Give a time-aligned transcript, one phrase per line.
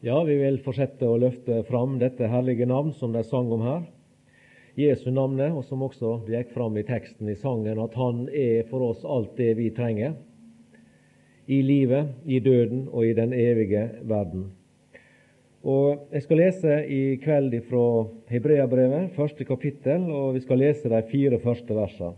[0.00, 3.80] Ja, vi vil fortsette å løfte fram dette herlige navn som de sang om her.
[4.78, 8.92] Jesu navnet, og som også gikk fram i teksten i sangen, at Han er for
[8.92, 10.14] oss alt det vi trenger
[11.50, 14.52] i livet, i døden og i den evige verden.
[15.66, 21.02] Og Jeg skal lese i kveld fra Hebreabrevet, første kapittel, og vi skal lese de
[21.10, 22.14] fire første versene.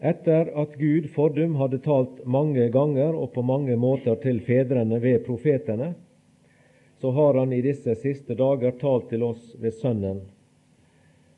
[0.00, 5.26] Etter at Gud fordum hadde talt mange ganger og på mange måter til fedrene ved
[5.26, 5.92] profetene,
[7.00, 10.22] så har Han i disse siste dager talt til oss ved Sønnen,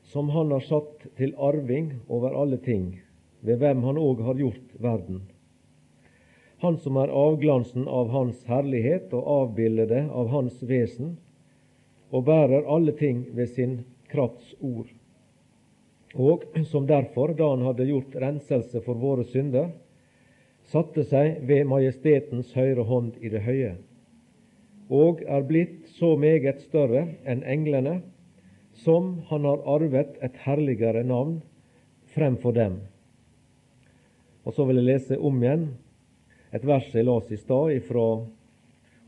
[0.07, 3.01] som Han har satt til arving over alle ting,
[3.41, 5.21] ved hvem Han òg har gjort verden.
[6.63, 11.17] Han som er avglansen av Hans herlighet og avbildet av Hans vesen,
[12.15, 14.87] og bærer alle ting ved sin krafts ord
[16.13, 19.71] og som derfor, da han hadde gjort renselse for våre synder,
[20.69, 23.73] satte seg ved majestetens høyre hånd i det høye,
[24.93, 28.01] og er blitt så meget større enn englene,
[28.83, 31.41] som han har arvet et herligere navn
[32.13, 32.79] fremfor dem.
[34.43, 35.67] Og så vil jeg lese om igjen
[36.53, 38.07] et vers jeg las i stad fra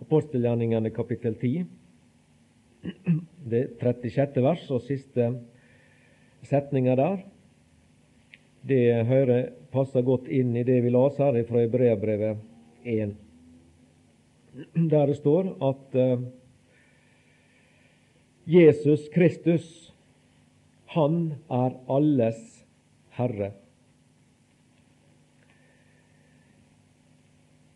[0.02, 1.66] apostelgjerningene kapittel 10,
[3.52, 4.42] det 36.
[4.42, 5.30] vers og siste
[6.46, 7.18] setninger der.
[8.66, 12.40] Det hører passer godt inn i det vi las her fra Hebreabrevet
[12.86, 13.14] 1,
[14.90, 16.24] der det står at uh,
[18.46, 19.68] Jesus Kristus,
[20.94, 22.40] han er alles
[23.18, 23.52] Herre.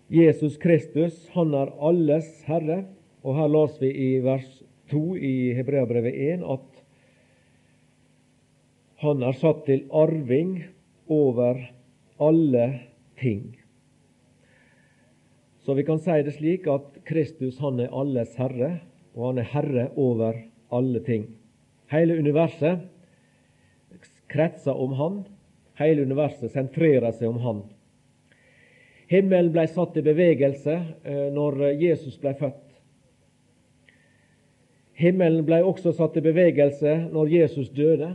[0.09, 2.84] Jesus Kristus, han er alles Herre.
[3.22, 4.47] Og her las vi i vers
[4.90, 6.69] 2 i Hebreabrevet 1 at
[9.00, 10.58] han er satt til arving
[11.08, 11.61] over
[12.19, 12.66] alle
[13.19, 13.56] ting.
[15.64, 18.80] Så vi kan si det slik at Kristus han er alles herre,
[19.16, 20.41] og han er herre over
[20.75, 21.28] alle ting.
[21.90, 22.85] Hele universet
[24.29, 25.19] kretser om han.
[25.79, 27.62] Hele universet sentrerer seg om han.
[29.09, 32.66] Himmelen ble satt i bevegelse eh, når Jesus ble født.
[35.00, 38.12] Himmelen ble også satt i bevegelse når Jesus døde.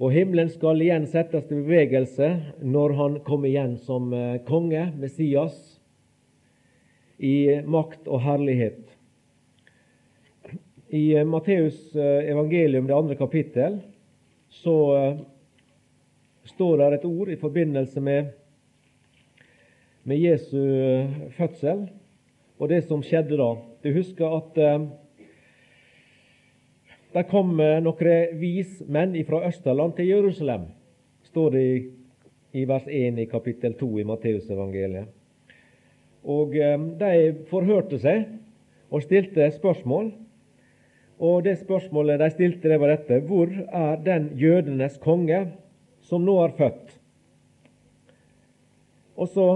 [0.00, 2.30] Og himmelen skal igjen settes til bevegelse
[2.64, 5.58] når han kommer igjen som eh, konge, Messias,
[7.20, 8.80] i makt og herlighet.
[10.88, 13.76] I eh, Matteus eh, evangelium, det andre kapittel,
[14.48, 14.78] så
[16.48, 18.32] står det et ord i forbindelse med,
[20.02, 20.56] med Jesu
[21.36, 21.84] fødsel
[22.58, 23.52] og det som skjedde da.
[23.84, 24.58] Du husker at
[27.14, 30.68] der kom noen vismenn fra Østerland til Jerusalem,
[31.26, 31.80] står det i,
[32.60, 35.10] i vers 1 i kapittel 2 i Matteusevangeliet.
[36.24, 38.26] Og eh, De forhørte seg
[38.90, 40.12] og stilte spørsmål.
[41.20, 45.52] Og Det spørsmålet de stilte, det var dette Hvor er den jødenes konge
[46.00, 46.94] som nå er født?
[49.16, 49.48] Og så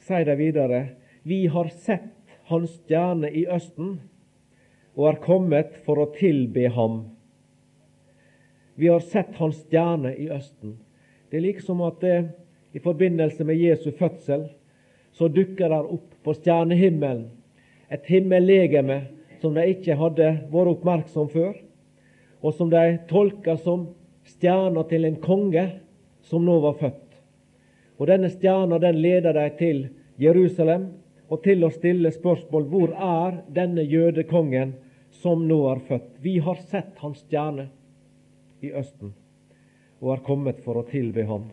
[0.00, 0.80] sier de videre
[1.22, 2.16] Vi har sett
[2.48, 3.98] hans stjerne i Østen
[4.96, 7.02] og er kommet for å tilbe ham.
[8.74, 10.78] Vi har sett hans stjerne i Østen.
[11.30, 12.16] Det er liksom at det,
[12.72, 14.46] i forbindelse med Jesu fødsel
[15.12, 17.26] så dukker det opp på stjernehimmelen
[17.90, 19.00] et himmellegeme
[19.42, 21.54] som de ikke hadde vært oppmerksom før,
[22.40, 23.88] og som de tolka som
[24.28, 25.64] stjerna til en konge
[26.24, 27.06] som nå var født.
[27.98, 29.80] Og Denne stjerna den leder dem til
[30.20, 30.86] Jerusalem
[31.30, 34.74] og til å stille spørsmål hvor er denne jødekongen
[35.22, 36.10] som nå er født.
[36.22, 37.68] Vi har sett hans stjerne
[38.60, 39.14] i Østen
[40.00, 41.50] og er kommet for å tilbe ham.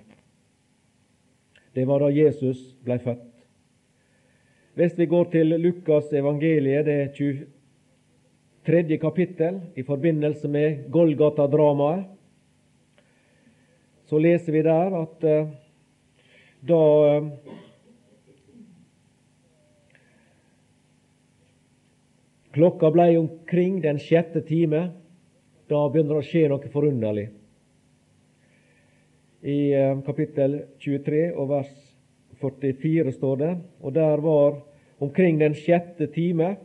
[1.75, 3.25] Det var da Jesus ble født.
[4.77, 8.97] Hvis vi går til Lukas evangeliet, det 23.
[9.01, 12.05] kapittel, i forbindelse med Golgata-dramaet,
[14.07, 15.49] så leser vi der at uh,
[16.63, 16.81] da
[22.57, 24.79] Klokka blei omkring den sjette time.
[25.69, 27.27] Da begynner det å skje noe forunderlig.
[29.45, 31.75] I eh, kapittel 23 og vers
[32.41, 34.57] 44 står det, og der var
[34.97, 36.55] omkring den sjette time.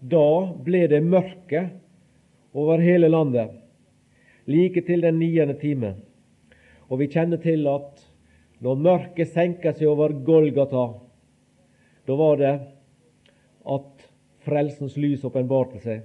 [0.00, 0.24] Da
[0.64, 1.66] ble det mørke
[2.56, 3.52] over hele landet,
[4.48, 5.92] like til den niende time.
[6.88, 8.00] Og vi kjenner til at
[8.64, 10.88] når mørket senker seg over Golgata,
[12.08, 12.54] da var det
[13.76, 13.91] at
[14.46, 16.02] frelsens lys åpenbarte seg,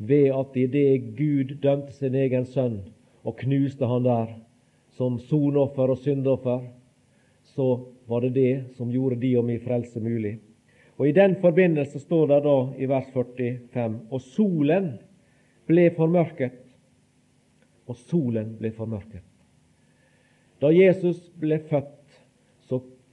[0.00, 2.80] ved at i det Gud dømte sin egen sønn
[3.24, 4.30] og knuste han der,
[4.96, 6.64] som sonoffer og syndoffer,
[7.54, 7.68] så
[8.08, 10.38] var det det som gjorde de og mi frelse mulig.
[11.00, 14.90] Og I den forbindelse står det da i vers 45 Og solen
[15.66, 16.58] ble formørket.
[17.88, 19.24] Og solen ble formørket.
[20.60, 21.99] Da Jesus ble født,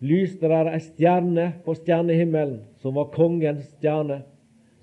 [0.01, 4.21] lyste der ei stjerne på stjernehimmelen, som var kongens stjerne,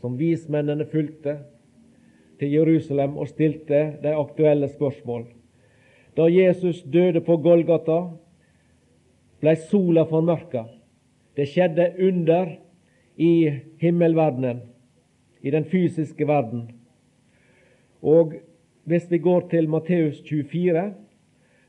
[0.01, 1.39] som vismennene fulgte
[2.39, 5.27] til Jerusalem og stilte de aktuelle spørsmål.
[6.17, 8.01] Da Jesus døde på Golgata,
[9.41, 10.65] ble sola formørka.
[11.37, 12.55] Det skjedde under
[13.17, 13.51] i
[13.83, 14.63] himmelverdenen,
[15.43, 16.69] i den fysiske verden.
[18.03, 18.35] Og
[18.85, 20.95] hvis vi går til Matteus 24,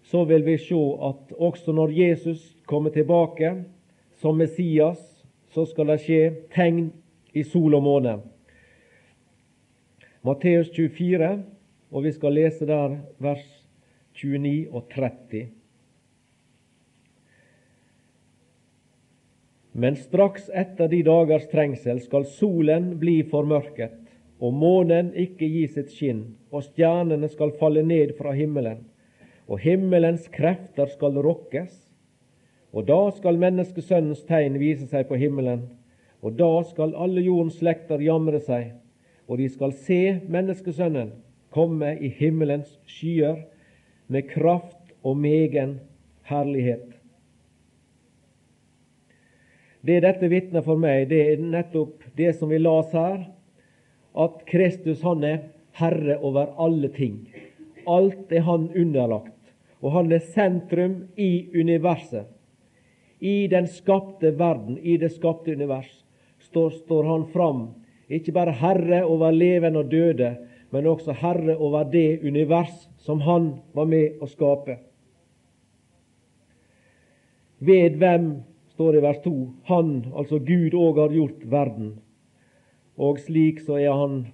[0.03, 3.63] så vil vi se at også når Jesus kommer tilbake
[4.21, 5.01] som Messias,
[5.53, 6.21] så skal det skje
[6.53, 6.89] tegn
[7.35, 8.15] i sol og måne.
[10.25, 11.29] Matteus 24,
[11.93, 13.45] og vi skal lese der vers
[14.17, 15.45] 29 og 30.
[19.75, 23.97] Men straks etter de dagers trengsel skal solen bli formørket,
[24.39, 28.85] og månen ikke gi sitt skinn, og stjernene skal falle ned fra himmelen,
[29.51, 31.84] og himmelens krefter skal rokkes.
[32.75, 35.63] Og da skal menneskesønnens tegn vise seg på himmelen,
[36.19, 38.73] og da skal alle jordens slekter jamre seg,
[39.31, 41.13] og de skal se menneskesønnen
[41.55, 43.45] komme i himmelens skyer
[44.11, 45.79] med kraft og megen
[46.27, 46.91] herlighet.
[49.85, 53.27] Det dette vitner for meg, det er nettopp det som vi las her,
[54.15, 55.43] at Kristus han er
[55.77, 57.21] herre over alle ting.
[57.87, 62.34] Alt er han underlagt, og han er sentrum i universet.
[63.19, 65.91] I den skapte verden, i det skapte univers,
[66.39, 67.61] står, står han fram,
[68.09, 70.35] ikke bare herre over levende og døde,
[70.71, 74.77] men også herre over det univers som han var med å skape.
[77.59, 78.29] Ved hvem
[78.75, 79.35] står det i vers 2,
[79.71, 81.93] han, altså Gud, òg har gjort verden.
[82.99, 84.25] Og slik så er han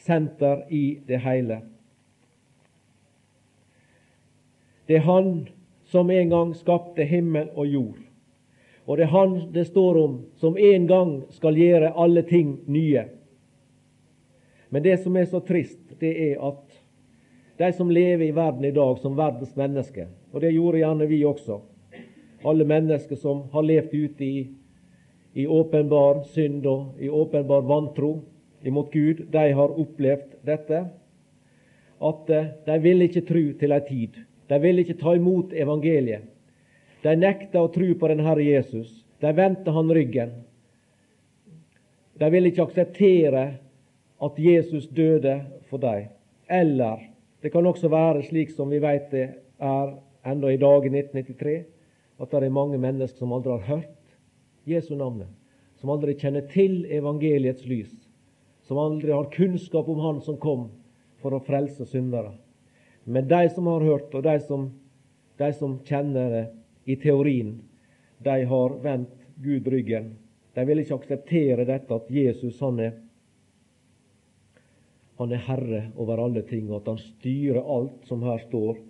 [0.00, 1.60] senter i det hele.
[4.88, 5.34] Det er han
[5.90, 8.00] som en gang skapte himmel og jord.
[8.90, 13.04] Og det er han det står om som en gang skal gjøre alle ting nye.
[14.68, 16.80] Men det som er så trist, det er at
[17.60, 21.20] de som lever i verden i dag som verdens mennesker, og det gjorde gjerne vi
[21.24, 21.60] også,
[22.42, 24.42] alle mennesker som har levd ute i,
[25.38, 28.16] i åpenbar synd og i åpenbar vantro
[28.66, 30.82] imot Gud, de har opplevd dette.
[32.00, 34.18] At eh, de vil ikke tro til ei tid.
[34.50, 36.26] De vil ikke ta imot evangeliet.
[37.02, 38.92] De nekter å tro på den Herre Jesus.
[39.20, 40.32] De vendte han ryggen.
[42.20, 43.44] De vil ikke akseptere
[44.20, 45.38] at Jesus døde
[45.70, 46.10] for dem.
[46.50, 47.06] Eller
[47.40, 49.26] det kan også være slik som vi vet det
[49.60, 49.94] er
[50.28, 51.54] enda i dag i 1993,
[52.20, 54.16] at det er mange mennesker som aldri har hørt
[54.68, 55.30] Jesu navnet,
[55.80, 57.92] som aldri kjenner til evangeliets lys,
[58.68, 60.68] som aldri har kunnskap om Han som kom
[61.22, 62.34] for å frelse syndere.
[63.04, 64.68] Men de som har hørt, og de som,
[65.40, 66.46] de som kjenner det
[66.90, 67.54] i teorien,
[68.18, 70.14] de har vendt Gud ryggen.
[70.54, 72.96] De vil ikke akseptere dette at Jesus han er,
[75.20, 78.80] han er herre over alle ting, og at han styrer alt som her står,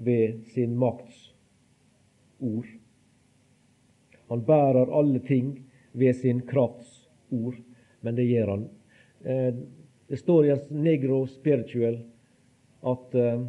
[0.00, 1.26] ved sin makts
[2.40, 2.68] ord.
[4.30, 5.58] Han bærer alle ting
[5.92, 7.58] ved sin krafts ord,
[8.00, 8.68] men det gjør han.
[9.24, 9.50] Eh,
[10.08, 11.98] det står i Negro Spiritual
[12.86, 13.42] at, eh,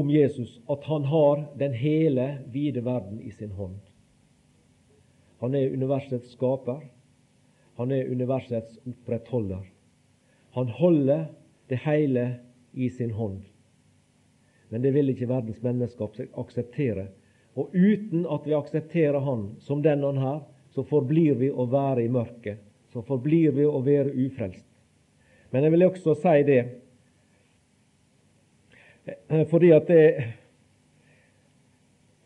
[0.00, 3.78] om Jesus at han har den hele, vide verden i sin hånd.
[5.38, 6.80] Han er universets skaper.
[7.78, 9.62] Han er universets opprettholder.
[10.56, 11.28] Han holder
[11.70, 12.24] det hele
[12.72, 13.42] i sin hånd.
[14.68, 17.08] Men det vil ikke verdens mennesker akseptere.
[17.54, 20.40] Og uten at vi aksepterer Han som den Han er,
[20.70, 22.58] så forblir vi å være i mørket.
[22.92, 24.66] Så forblir vi å være ufrelst.
[25.50, 26.60] Men jeg vil også si det
[29.50, 30.04] fordi at det,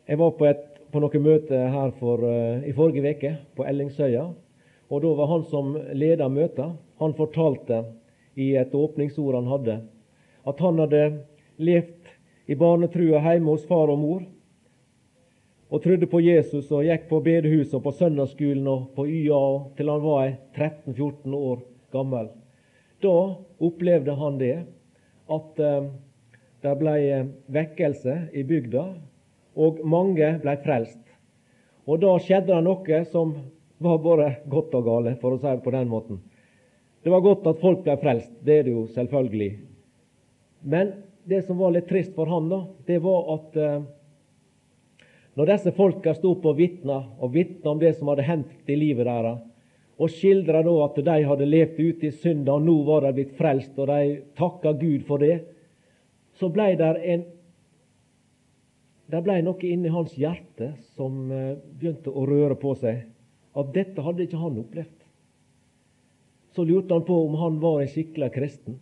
[0.09, 0.63] Jeg var på, et,
[0.93, 4.25] på noe møte her for, uh, i forrige uke, på Ellingsøya.
[4.91, 7.85] Og da var han som leda møtet, han fortalte
[8.35, 9.79] i et åpningsord han hadde,
[10.45, 11.03] at han hadde
[11.63, 12.11] levd
[12.51, 14.27] i barnetrua hjemme hos far og mor
[15.73, 19.43] og trodde på Jesus og gikk på bedehuset og på søndagsskolen og på YA
[19.79, 21.63] til han var 13-14 år
[21.95, 22.29] gammel.
[23.01, 23.15] Da
[23.63, 24.57] opplevde han det
[25.33, 25.87] at eh,
[26.63, 26.97] det ble
[27.53, 28.85] vekkelse i bygda,
[29.59, 31.01] og mange ble frelst.
[31.91, 33.35] Og da skjedde det noe som
[33.83, 36.21] var både godt og gale, for å si det på den måten.
[37.03, 39.51] Det var godt at folk ble frelst, det er det jo selvfølgelig.
[40.63, 40.93] Men
[41.27, 43.81] det som var litt trist for han, da, det var at eh,
[45.35, 48.79] når disse folka sto opp og vitna, og vitna om det som hadde hendt i
[48.79, 49.41] livet deres,
[50.03, 53.35] og skildra da at de hadde levd ute i synda, og nå var de blitt
[53.39, 55.41] frelst, og de takka Gud for det,
[56.43, 57.25] så blei det en
[59.13, 63.03] det blei noe inni hans hjerte som eh, begynte å røre på seg.
[63.53, 65.03] At dette hadde ikke han opplevd.
[66.57, 68.79] Så lurte han på om han var en skikkelig kristen.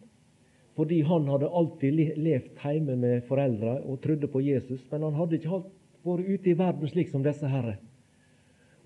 [0.78, 4.84] Fordi han hadde alltid levd hjemme med foreldre og trodde på Jesus.
[4.92, 5.64] Men han hadde ikke
[6.06, 7.80] vært ute i verden slik som disse herre.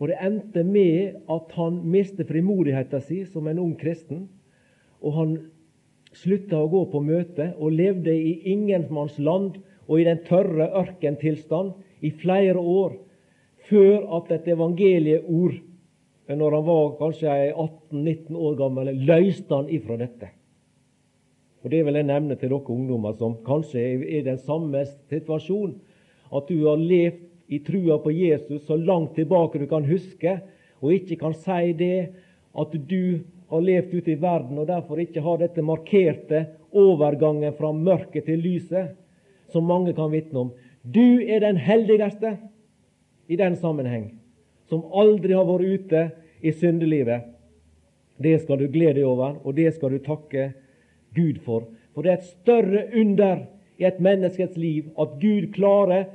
[0.00, 4.25] Og det endte med at han mistet frimodigheten sin som en ung kristen.
[5.04, 5.37] Og han
[6.14, 12.12] slutta å gå på møte og levde i ingenmannsland og i den tørre ørkentilstand i
[12.21, 12.97] flere år
[13.68, 15.59] før at et evangelieord,
[16.28, 20.30] når han var kanskje 18-19 år gammel, løste han ifra dette.
[21.64, 25.78] Og Det vil jeg nevne til dere ungdommer som kanskje er i den samme situasjon,
[26.35, 30.38] at du har levd i trua på Jesus så langt tilbake du kan huske,
[30.80, 32.11] og ikke kan si det
[32.54, 37.72] at du har levd ute i verden og derfor ikke har dette markerte overgangen fra
[37.72, 38.94] mørket til lyset
[39.52, 40.50] som mange kan vitne om.
[40.82, 42.36] Du er den heldigste
[43.28, 44.10] i den sammenheng,
[44.68, 46.02] som aldri har vært ute
[46.44, 47.30] i syndelivet.
[48.16, 50.50] Det skal du glede deg over, og det skal du takke
[51.16, 51.68] Gud for.
[51.94, 53.46] For det er et større under
[53.78, 56.06] i et menneskets liv at Gud klarer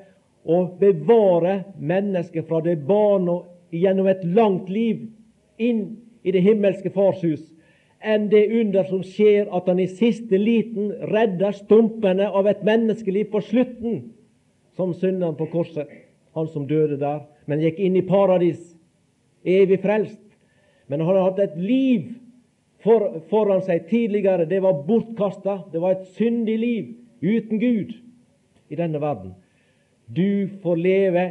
[0.43, 5.07] å bevare mennesket fra det barnet gjennom et langt liv
[5.59, 5.83] inn
[6.23, 7.45] i det himmelske Fars hus
[7.99, 13.27] enn det under som skjer at han i siste liten redder stumpene av et menneskeliv
[13.33, 14.01] på slutten,
[14.79, 15.89] som synderen på korset,
[16.35, 18.61] han som døde der, men gikk inn i paradis,
[19.43, 20.21] evig frelst.
[20.87, 22.07] Men han hadde hatt et liv
[22.83, 24.47] for, foran seg tidligere.
[24.49, 25.59] Det var bortkasta.
[25.71, 26.87] Det var et syndig liv
[27.21, 27.93] uten Gud
[28.71, 29.35] i denne verden.
[30.07, 31.25] Du får leve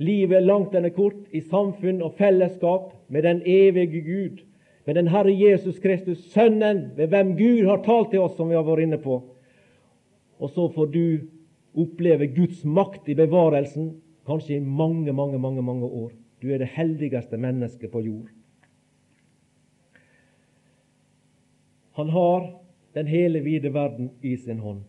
[0.00, 4.46] livet er langt enn kort i samfunn og fellesskap med den evige Gud
[4.90, 8.56] med den Herre Jesus Kristus, Sønnen, ved hvem Gud har talt til oss, som vi
[8.56, 9.20] har vært inne på.
[10.40, 11.04] Og så får du
[11.78, 13.92] oppleve Guds makt i bevarelsen,
[14.26, 16.10] kanskje i mange, mange, mange, mange år.
[16.42, 18.32] Du er det heldigste mennesket på jord.
[22.00, 22.48] Han har
[22.98, 24.88] den hele vide verden i sin hånd.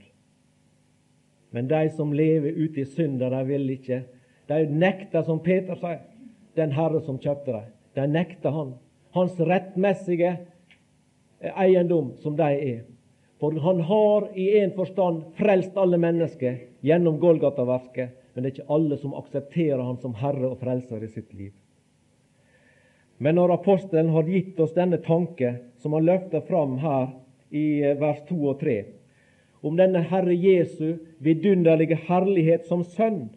[1.51, 4.05] Men de som lever ute i synder, de vil ikke.
[4.47, 5.99] De nekter, som Peter sier,
[6.55, 7.67] den Herre som kjøpte dem.
[7.95, 8.73] De nekter Han
[9.11, 10.37] hans rettmessige
[11.41, 12.81] eiendom, som de er.
[13.39, 18.73] For han har i en forstand frelst alle mennesker gjennom Golgata-verket, men det er ikke
[18.73, 21.51] alle som aksepterer han som Herre og Frelser i sitt liv.
[23.17, 27.11] Men når apostelen har gitt oss denne tanke, som han løfter fram her
[27.49, 28.77] i eh, vers 2 og 3,
[29.61, 33.27] om denne Herre Jesu vidunderlige herlighet som sønn,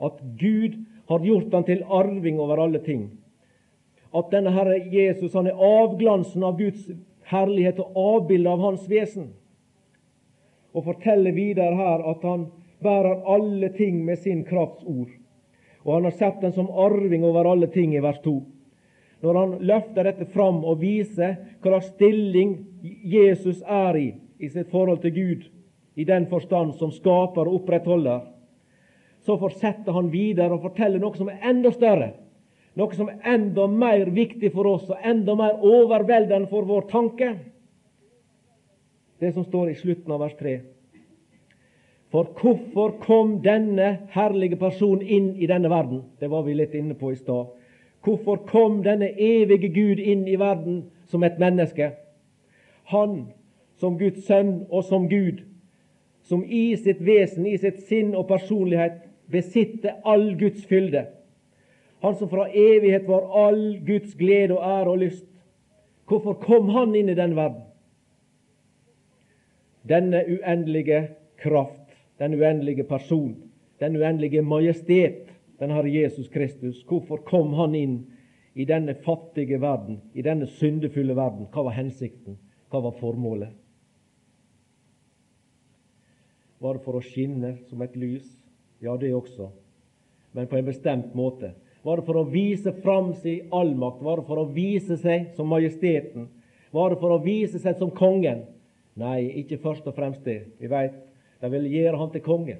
[0.00, 0.78] at Gud
[1.08, 3.08] har gjort han til arving over alle ting,
[4.14, 6.88] at denne Herre Jesus han er avglansen av Guds
[7.28, 9.32] herlighet og avbildet av Hans vesen.
[10.72, 12.46] Og forteller videre her at han
[12.84, 15.10] bærer alle ting med sin krafts ord.
[15.84, 18.38] Og han har sett den som arving over alle ting i vers 2.
[19.24, 24.70] Når han løfter dette fram og viser hva slags stilling Jesus er i i sitt
[24.70, 25.46] forhold til Gud,
[25.98, 28.20] i den forstand som skaper og opprettholder,
[29.28, 32.14] så fortsetter han videre og forteller noe som er enda større
[32.78, 37.32] noe som er enda mer viktig for oss og enda mer overveldende for vår tanke.
[39.18, 40.52] Det som står i slutten av vers 3.
[42.14, 46.04] For hvorfor kom denne herlige personen inn i denne verden?
[46.20, 47.50] Det var vi litt inne på i stad.
[48.06, 51.90] Hvorfor kom denne evige Gud inn i verden som et menneske?
[52.94, 53.24] Han
[53.82, 55.42] som Guds sønn og som Gud,
[56.22, 61.06] som i sitt vesen, i sitt sinn og personlighet besitter all Guds fylde.
[62.00, 65.26] Han som fra evighet var all Guds glede og ære og lyst.
[66.08, 67.64] Hvorfor kom han inn i den verden?
[69.88, 71.08] Denne uendelige
[71.40, 73.36] kraft, den uendelige person,
[73.80, 76.82] den uendelige majestet, den Herre Jesus Kristus.
[76.82, 77.98] Hvorfor kom han inn
[78.54, 81.48] i denne fattige verden, i denne syndefulle verden?
[81.52, 82.38] Hva var hensikten?
[82.70, 83.54] Hva var formålet?
[86.58, 88.37] Var det for å skinne som et lys?
[88.78, 89.48] Ja, det også,
[90.32, 91.52] men på en bestemt måte.
[91.82, 94.02] Var det for å vise fram sin allmakt?
[94.02, 96.28] Var det for å vise seg som majesteten?
[96.74, 98.44] Var det for å vise seg som kongen?
[98.98, 100.40] Nei, ikke først og fremst det.
[100.58, 100.96] Vi veit
[101.40, 102.56] de ville gjøre han til konge,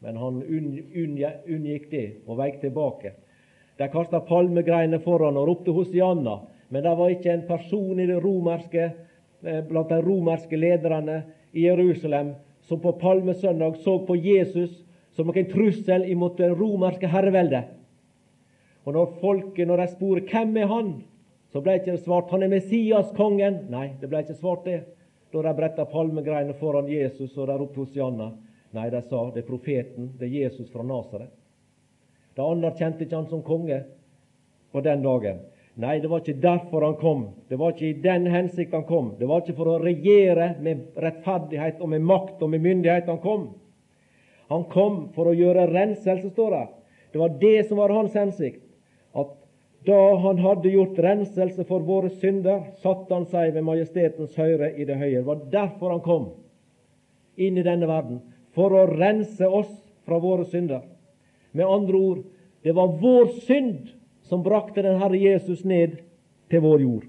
[0.00, 3.12] men han unngikk det og veik tilbake.
[3.76, 6.38] De kasta palmegreiner foran og ropte Hosianna,
[6.72, 8.90] men det var ikke en person i det romerske,
[9.44, 11.22] eh, blant de romerske lederne
[11.52, 17.64] i Jerusalem som på palmesøndag så på Jesus som noen trussel imot det romerske herreveldet.
[18.84, 21.02] Og når folket, når de sporer 'Hvem er han?',
[21.52, 23.70] så ble ikke det svart 'Han er Messias, kongen'.
[23.70, 24.82] Nei, det ble ikke svart det.
[25.32, 28.32] Da de bretta palmegreiner foran Jesus og de ropte Hosianna.
[28.72, 31.30] Nei, de sa 'Det er profeten, det er Jesus fra Nasaret'.
[32.34, 33.84] De anerkjente ikke han som konge
[34.72, 35.38] på den dagen.
[35.74, 37.28] Nei, det var ikke derfor han kom.
[37.48, 39.14] Det var ikke i den hensikt han kom.
[39.18, 43.20] Det var ikke for å regjere med rettferdighet og med makt og med myndighet han
[43.22, 43.54] kom.
[44.52, 46.66] Han kom for å gjøre renselse, står det.
[47.12, 48.60] Det var det som var hans hensikt.
[49.16, 49.32] At
[49.86, 54.84] da han hadde gjort renselse for våre synder, satte han seg ved majestetens høyre i
[54.88, 55.22] det høye.
[55.22, 56.28] Det var derfor han kom
[57.40, 58.20] inn i denne verden.
[58.52, 59.72] For å rense oss
[60.04, 60.84] fra våre synder.
[61.56, 62.22] Med andre ord,
[62.62, 63.88] det var vår synd
[64.28, 65.96] som brakte den Herre Jesus ned
[66.52, 67.08] til vår jord.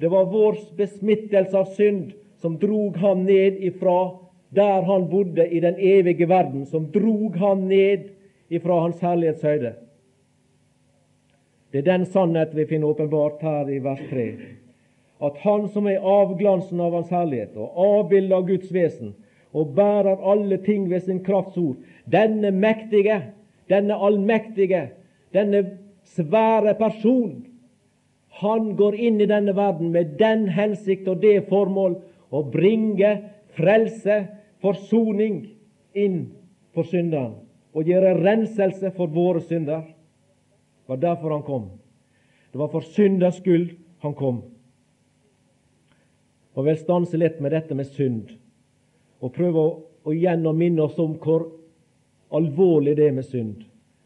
[0.00, 4.21] Det var vår besmittelse av synd som drog ham ned ifra
[4.54, 8.10] der han bodde i den evige verden, som drog ham ned
[8.48, 9.72] ifra hans herlighetshøyde.
[11.72, 14.26] Det er den sannhet vi finner åpenbart her i vers 3.
[15.22, 19.14] At Han som er avglansen av Hans herlighet og avbildet av Guds vesen,
[19.52, 21.76] og bærer alle ting ved sin krafts ord,
[22.12, 23.20] denne mektige,
[23.68, 24.88] denne allmektige,
[25.32, 25.62] denne
[26.04, 27.44] svære person,
[28.42, 31.98] han går inn i denne verden med den hensikt og det formål
[32.32, 33.12] å bringe
[33.56, 34.24] frelse,
[34.62, 35.42] forsoning,
[35.92, 36.22] inn
[36.72, 37.34] for synderen
[37.72, 39.84] og gjøre renselse for våre synder
[40.88, 41.70] var derfor han kom.
[42.52, 43.70] Det var for synders skyld
[44.04, 44.42] han kom.
[46.52, 48.34] Og vil stanse litt med dette med synd,
[49.24, 49.70] og prøve å,
[50.04, 51.46] å igjen å minne oss om hvor
[52.32, 53.62] alvorlig det er med synd.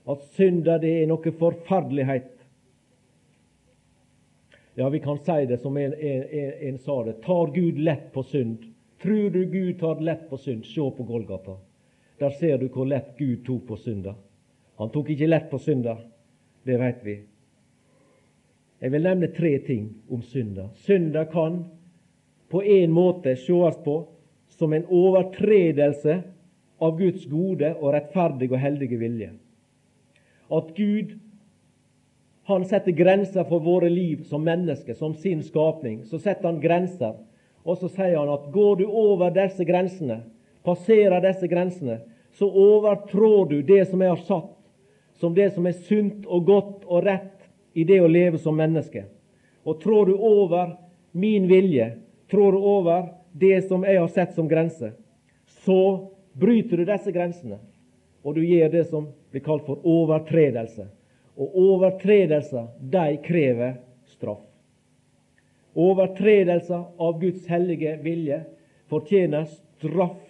[0.07, 2.31] At synder det er noe forferdelighet.
[4.79, 7.17] Ja, vi kan si det som en, en, en, en sa det.
[7.25, 8.63] Tar Gud lett på synd?
[9.07, 10.65] Tror du Gud tar lett på synd?
[10.67, 11.57] Se på Golgata.
[12.19, 14.17] Der ser du hvor lett Gud tok på synda.
[14.81, 15.95] Han tok ikke lett på synda.
[16.67, 17.15] Det vet vi.
[18.83, 20.73] Jeg vil nevne tre ting om synda.
[20.75, 21.61] Synda kan
[22.51, 23.95] på en måte sees på
[24.59, 26.17] som en overtredelse
[26.83, 29.31] av Guds gode og rettferdige og heldige vilje.
[30.51, 31.15] At Gud
[32.51, 36.03] han setter grenser for våre liv som mennesker, som sin skapning.
[36.07, 37.15] Så setter han grenser,
[37.67, 40.21] og så sier han at går du over disse grensene,
[40.67, 42.01] passerer disse grensene,
[42.37, 44.53] så overtrår du det som jeg har satt
[45.21, 49.07] som det som er sunt og godt og rett i det å leve som menneske.
[49.65, 50.77] Og trår du over
[51.17, 51.95] min vilje,
[52.31, 54.93] trår du over det som jeg har sett som grense,
[55.65, 55.81] så
[56.37, 57.59] bryter du disse grensene,
[58.23, 60.89] og du gjør det som blir kalt for overtredelse.
[61.37, 63.77] Og overtredelser, de krever
[64.09, 64.46] straff.
[65.77, 68.41] Overtredelser av Guds hellige vilje
[68.89, 69.45] fortjener
[69.77, 70.23] straff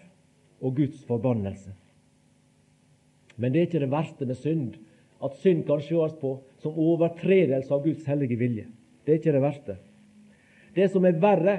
[0.60, 1.70] og Guds forbannelse.
[3.36, 4.74] Men det er ikke det verste med synd,
[5.22, 6.32] at synd kan sees på
[6.62, 8.66] som overtredelse av Guds hellige vilje.
[9.04, 9.76] Det er ikke det verste.
[10.74, 11.56] Det som er verre,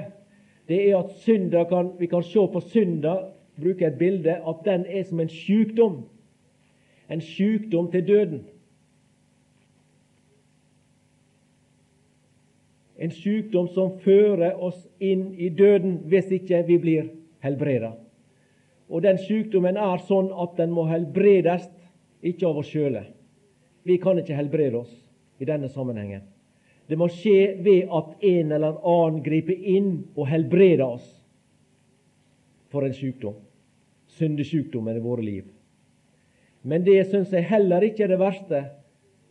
[0.68, 4.84] det er at synder kan, vi kan se på synder, bruke et bilde, at den
[4.86, 6.02] er som en sykdom.
[7.10, 8.44] En sykdom til døden.
[12.98, 17.10] En sykdom som fører oss inn i døden hvis ikke vi blir
[17.46, 17.92] helbreda.
[18.88, 21.68] Og den sykdommen er sånn at den må helbredes,
[22.24, 23.04] ikke av oss sjøle.
[23.86, 24.94] Vi kan ikke helbrede oss
[25.38, 26.24] i denne sammenhengen.
[26.88, 31.06] Det må skje ved at en eller annen griper inn og helbreder oss
[32.72, 33.36] for en sykdom.
[34.18, 35.44] Syndesykdommen i våre liv.
[36.64, 38.62] Men det syns jeg heller ikke er det verste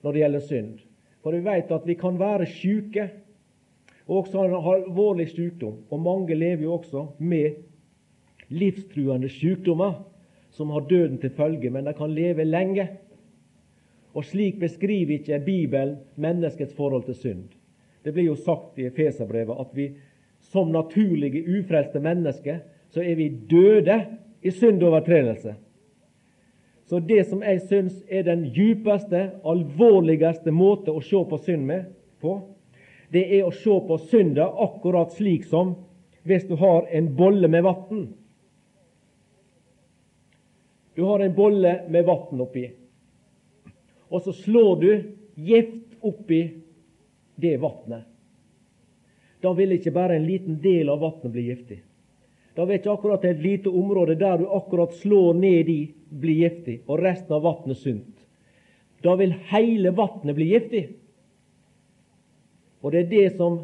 [0.06, 0.76] når det gjelder synd.
[1.26, 3.10] For vi vet at vi kan være syke,
[4.08, 5.82] og også en alvorlig sykdom.
[5.90, 7.60] Og mange lever jo også med
[8.50, 10.04] livstruende sykdommer
[10.52, 12.88] som har døden til følge, men de kan leve lenge.
[14.14, 17.44] Og slik beskriver ikke Bibelen menneskets forhold til synd.
[18.04, 19.92] Det blir jo sagt i Efeserbrevet at vi
[20.40, 24.06] som naturlige, ufrelste mennesker så er vi døde
[24.44, 25.56] i synd overtredelse.
[26.86, 31.90] Så det som jeg syns er den djupeste, alvorligste måte å se på synd med
[32.22, 32.38] på,
[33.14, 35.76] det er å se på synda akkurat slik som
[36.28, 38.08] hvis du har en bolle med vann.
[40.96, 42.66] Du har en bolle med vann oppi,
[44.10, 44.92] og så slår du
[45.36, 46.42] gift oppi
[47.36, 48.04] det vannet.
[49.42, 51.78] Da vil ikke bare en liten del av vannet bli giftig.
[52.58, 56.80] Da vil ikke akkurat et lite område der du akkurat slår ned i, bli giftig,
[56.88, 58.16] og resten av vannet sunt.
[59.06, 60.88] Da vil hele vannet bli giftig.
[62.82, 63.60] Og det er det som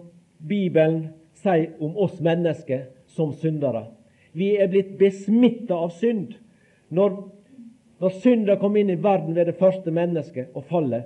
[0.47, 3.85] Bibelen sier om oss mennesker som syndere.
[4.33, 6.33] Vi er blitt besmitta av synd.
[6.93, 7.17] Når,
[8.01, 11.05] når synda kom inn i verden ved det første mennesket og fallet,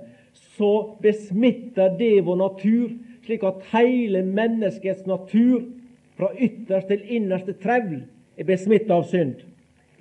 [0.56, 2.94] så besmitter det vår natur,
[3.26, 5.66] slik at hele menneskets natur,
[6.18, 8.00] fra ytterst til innerste trevl,
[8.38, 9.36] er besmittet av synd.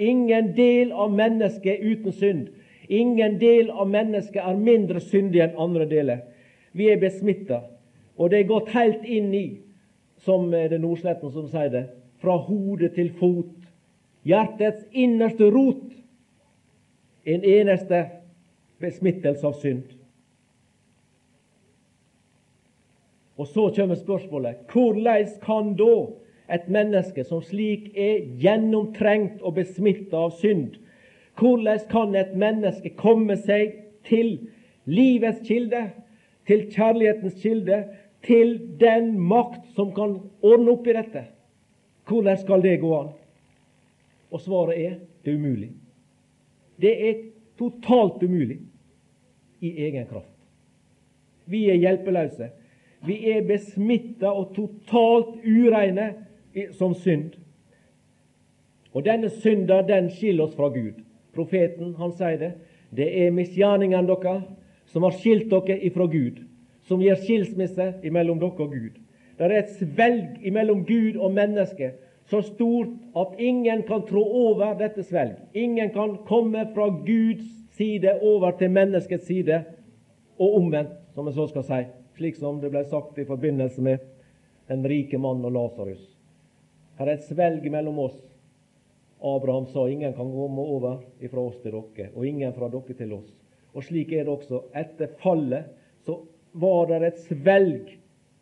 [0.02, 2.48] Ingen del av mennesket er uten synd.
[2.90, 6.24] Ingen del av mennesket er mindre syndig enn andre deler.
[6.74, 7.62] Vi er besmitta,
[8.18, 9.48] og det er gått helt inn i,
[10.26, 11.84] som det Nordsletten som sier det,
[12.22, 13.54] fra hode til fot.
[14.28, 15.86] Hjertets innerste rot.
[17.28, 18.02] En eneste
[18.82, 19.86] besmittelse av synd.
[23.38, 25.94] Og så kommer spørsmålet hvordan kan da
[26.56, 30.80] et menneske som slik er gjennomtrengt og besmitta av synd,
[31.38, 33.76] hvordan kan et menneske komme seg
[34.08, 34.38] til
[34.88, 35.90] livets kilde,
[36.48, 37.82] til kjærlighetens kilde,
[38.28, 41.24] til den makt som kan ordne opp i dette?
[42.08, 43.10] Hvordan skal det gå an?
[44.32, 45.72] Og svaret er det er umulig.
[46.82, 47.24] Det er
[47.58, 48.60] totalt umulig
[49.62, 50.34] i egen kraft.
[51.46, 52.50] Vi er hjelpeløse.
[53.08, 56.14] Vi er besmitta og totalt ureine
[56.76, 57.38] som synd.
[58.94, 61.04] Og denne synda, den skiller oss fra Gud.
[61.36, 62.52] Profeten han sier det.
[62.90, 64.48] Det er misgjerningene deres
[64.92, 66.40] som har skilt dere ifra Gud,
[66.88, 69.00] som gir skilsmisse imellom dere og Gud.
[69.38, 71.94] Det er et svelg imellom Gud og menneske
[72.28, 75.38] så stort at ingen kan trå over dette svelg.
[75.54, 77.46] Ingen kan komme fra Guds
[77.78, 79.64] side over til menneskets side,
[80.38, 81.80] og omvendt, som jeg så skal si,
[82.18, 84.04] slik som det ble sagt i forbindelse med
[84.70, 86.04] den rike mannen og Lasarus.
[87.00, 88.18] Her er et svelg mellom oss
[89.22, 91.00] Abraham sa ingen kan komme over
[91.32, 93.32] fra oss til dere, og ingen fra dere til oss.
[93.74, 94.62] Og slik er det også.
[94.78, 95.72] Etter fallet
[96.06, 96.20] så
[96.60, 97.92] var det et svelg,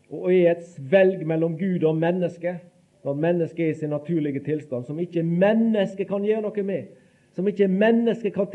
[0.10, 2.58] og er et svelg mellom Gud og menneske,
[3.06, 6.88] når mennesket er i sin naturlige tilstand, som ikke mennesket kan gjøre noe med,
[7.36, 8.47] som ikke mennesket kan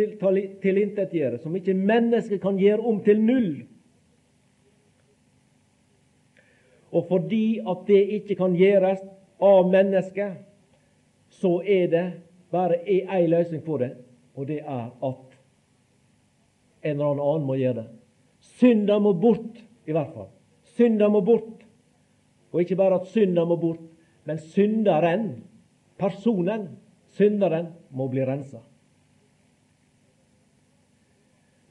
[0.62, 3.52] tilintetgjøre, som ikke mennesket kan gjøre om til null.
[6.90, 9.04] Og fordi at det ikke kan gjøres
[9.40, 10.40] av mennesket,
[11.30, 12.06] så er det
[12.50, 13.92] bare ei løsning på det,
[14.34, 15.38] og det er at
[16.82, 17.88] en eller annen må gjøre det.
[18.40, 20.30] Synda må bort, i hvert fall.
[20.76, 21.64] Synda må bort.
[22.52, 23.82] Og ikke bare at synda må bort,
[24.26, 25.28] men synderen,
[25.98, 26.68] personen,
[27.16, 28.60] synderen, må bli rensa.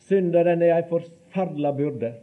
[0.10, 2.14] Synderen er ei forferdelig byrde.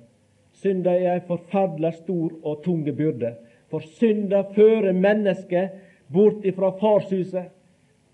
[0.57, 3.37] Synda er ei forferdelig stor og tung byrde.
[3.71, 5.77] For synda fører mennesket
[6.13, 7.53] bort ifra farshuset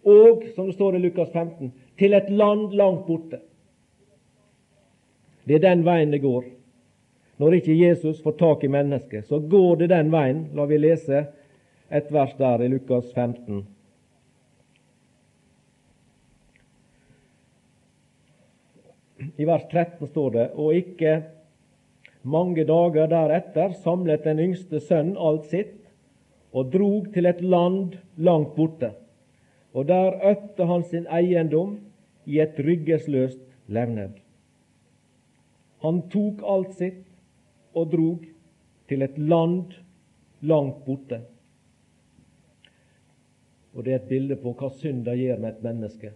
[0.03, 3.39] og, som det står i Lukas 15, til et land langt borte.
[5.45, 6.45] Det er den veien det går.
[7.43, 10.45] Når ikke Jesus får tak i mennesket, så går det den veien.
[10.55, 11.25] La vi lese
[11.91, 13.65] et vers der i Lukas 15.
[19.39, 21.23] I vers 13 står det Og ikke
[22.23, 25.79] mange dager deretter samlet den yngste sønnen alt sitt
[26.53, 28.93] og drog til et land langt borte.
[29.75, 31.79] Og der øtte han sin eiendom
[32.27, 34.22] i et ryggesløst levned.
[35.83, 37.05] Han tok alt sitt
[37.75, 38.27] og drog
[38.89, 39.75] til et land
[40.47, 41.21] langt borte.
[43.73, 46.13] Og det er et bilde på hva synda gjør med et menneske.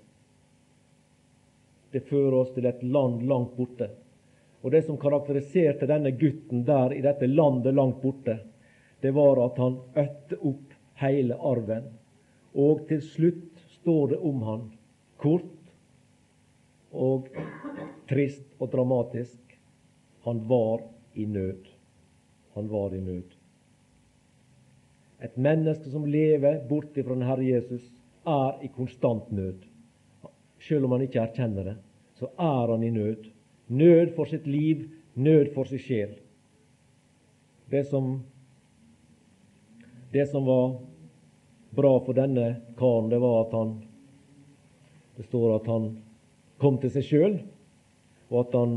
[1.90, 3.88] Det fører oss til et land langt borte.
[4.62, 8.38] Og det som karakteriserte denne gutten der i dette landet langt borte,
[9.00, 11.86] det var at han øtte opp hele arven.
[12.54, 14.64] Og til slutt står det om han
[15.22, 15.52] kort
[16.92, 17.28] og
[18.08, 19.45] trist og dramatisk.
[20.26, 20.82] Han var
[21.14, 21.68] i nød.
[22.54, 23.36] Han var i nød.
[25.22, 27.84] Et menneske som lever borti fra den Herre Jesus,
[28.26, 29.62] er i konstant nød.
[30.58, 31.76] Selv om han ikke erkjenner det,
[32.18, 33.30] så er han i nød.
[33.68, 36.18] Nød for sitt liv, nød for sin sjel.
[37.70, 38.18] Det som
[40.10, 40.74] det som var
[41.70, 43.76] bra for denne karen, det var at han
[45.16, 45.84] Det står at han
[46.60, 47.34] kom til seg sjøl,
[48.28, 48.74] og at han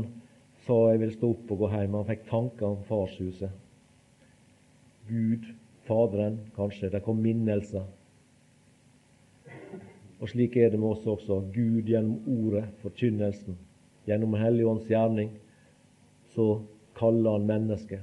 [0.70, 1.96] sa 'jeg vil stå opp og gå hjem'.
[1.96, 3.50] Han fikk tanker om farshuset.
[5.08, 5.44] Gud,
[5.84, 6.90] Faderen, kanskje.
[6.90, 7.84] Det kom minnelser.
[10.20, 11.40] Og slik er det med oss også.
[11.54, 13.58] Gud gjennom ordet, forkynnelsen,
[14.06, 15.30] gjennom Helligånds gjerning,
[16.34, 16.60] så
[16.94, 18.00] kaller han mennesket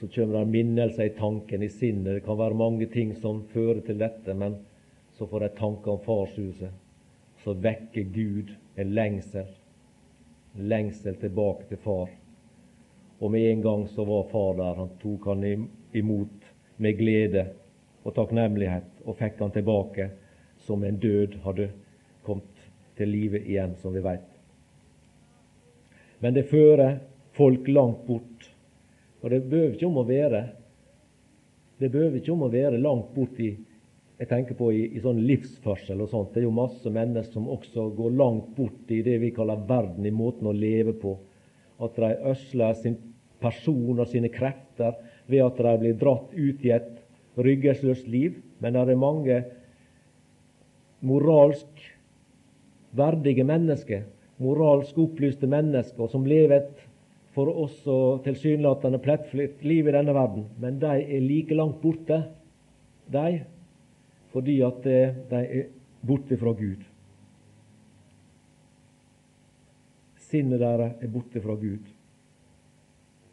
[0.00, 2.14] så kommer det minnelser i tanken, i sinnet.
[2.14, 4.56] Det kan være mange ting som fører til dette, men
[5.16, 6.72] så får de tanker om farshuset.
[7.44, 9.46] Så vekker Gud en lengsel.
[10.54, 12.10] En lengsel tilbake til far.
[13.18, 14.74] Og med en gang så var far der.
[14.74, 17.46] Han tok han imot med glede
[18.04, 20.10] og takknemlighet og fikk han tilbake
[20.66, 21.70] som en død hadde
[22.24, 24.30] kommet til livet igjen, som vi veit.
[26.22, 27.00] Men det fører
[27.34, 28.50] folk langt bort.
[29.22, 30.44] Og det behøver ikke om å være
[31.78, 33.50] det behøver ikke om å være langt bort i
[34.18, 36.34] jeg tenker på i, i sånn livsførsel og sånt.
[36.34, 40.06] Det er jo masse mennesker som også går langt bort i det vi kaller verden,
[40.06, 41.16] i måten å leve på.
[41.82, 42.98] At de øsler sin
[43.42, 44.94] person og sine krefter
[45.26, 46.92] ved at de blir dratt ut i et
[47.36, 48.38] ryggesløst liv.
[48.62, 49.40] Men det er mange
[51.04, 51.82] moralsk
[52.94, 54.04] verdige mennesker,
[54.38, 56.84] moralsk opplyste mennesker, som lever et
[57.34, 60.46] for oss og tilsynelatende plettfritt liv i denne verden.
[60.62, 62.20] Men de er like langt borte,
[63.10, 63.42] de,
[64.34, 65.68] fordi at de er
[66.02, 66.82] borte fra Gud.
[70.26, 71.86] Sinnet deres er borte fra Gud.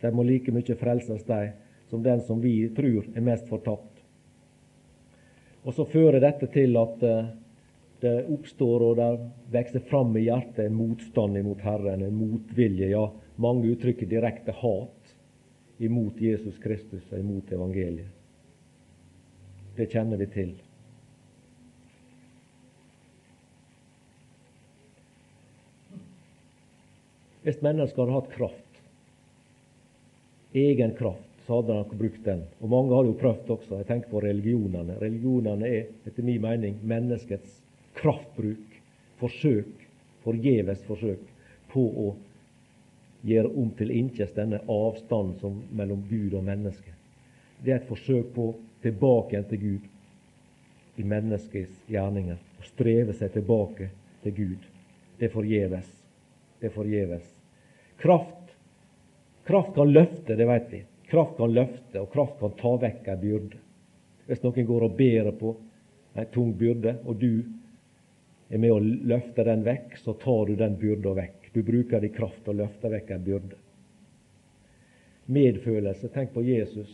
[0.02, 1.42] De må like mye frelses, de,
[1.90, 4.02] som den som vi tror er mest fortapt.
[5.66, 7.34] Og så fører dette til at eh,
[8.02, 9.10] det oppstår og det
[9.54, 12.90] vokser fram i hjertet en motstand imot Herren, en motvilje.
[12.90, 13.04] Ja,
[13.42, 15.14] mange uttrykker direkte hat
[15.82, 18.10] imot Jesus Kristus og imot evangeliet.
[19.78, 20.52] Det kjenner vi til.
[27.42, 28.82] Hvis mennesker hadde hatt kraft,
[30.54, 32.44] egen kraft, så hadde de brukt den.
[32.62, 33.80] Og mange har jo prøvd også.
[33.82, 34.98] Jeg tenker på religionene.
[35.02, 37.58] Religionene er etter min mening menneskets
[37.98, 38.76] kraftbruk,
[39.20, 39.88] forsøk,
[40.24, 41.24] forgjeves forsøk
[41.74, 42.12] på å
[43.26, 46.94] gjøre om til innkjes denne avstanden mellom Gud og menneske.
[47.62, 48.52] Det er et forsøk på
[48.82, 52.38] tilbake igjen til Gud i menneskets gjerninger.
[52.38, 53.90] Å streve seg tilbake
[54.24, 54.70] til Gud.
[55.20, 56.01] Det forgjeves.
[56.62, 57.26] Det forgjeves.
[58.02, 58.54] Kraft,
[59.47, 60.84] kraft kan løfte, det vet vi.
[61.10, 63.58] Kraft kan løfte, og kraft kan ta vekk ei byrde.
[64.30, 65.56] Hvis noen går og bærer på
[66.15, 67.43] ei tung byrde, og du
[68.52, 71.52] er med å løfte den vekk, så tar du den byrda vekk.
[71.52, 73.60] Du bruker din kraft og løfter vekk ei byrde.
[75.32, 76.10] Medfølelse.
[76.13, 76.91] Tenk på Jesus.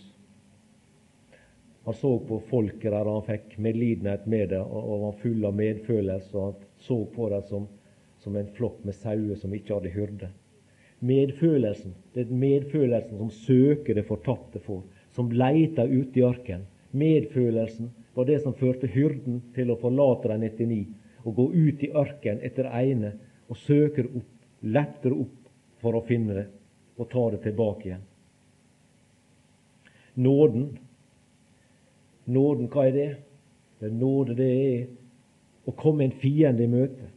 [1.87, 6.33] Han så på folket der han fikk medlidenhet med det, og var full av medfølelse.
[6.35, 7.67] og Han så på det som,
[8.27, 10.27] som en flokk med sauer som ikke hadde hyrde.
[10.99, 11.93] Medfølelsen.
[12.11, 14.83] Det er medfølelsen som søker det fortapte for,
[15.15, 16.65] som leiter ute i ørkenen.
[16.91, 20.81] Medfølelsen var det som førte hyrden til å forlate de 99
[21.23, 23.13] og gå ut i ørkenen etter ene
[23.47, 26.47] og søker opp, letter opp for å finne det
[26.97, 28.05] og ta det tilbake igjen.
[30.17, 30.71] Nåden.
[32.27, 33.11] Nåden, hva er det?
[33.79, 34.87] det nåde det er
[35.69, 37.13] å komme en fiende i møte.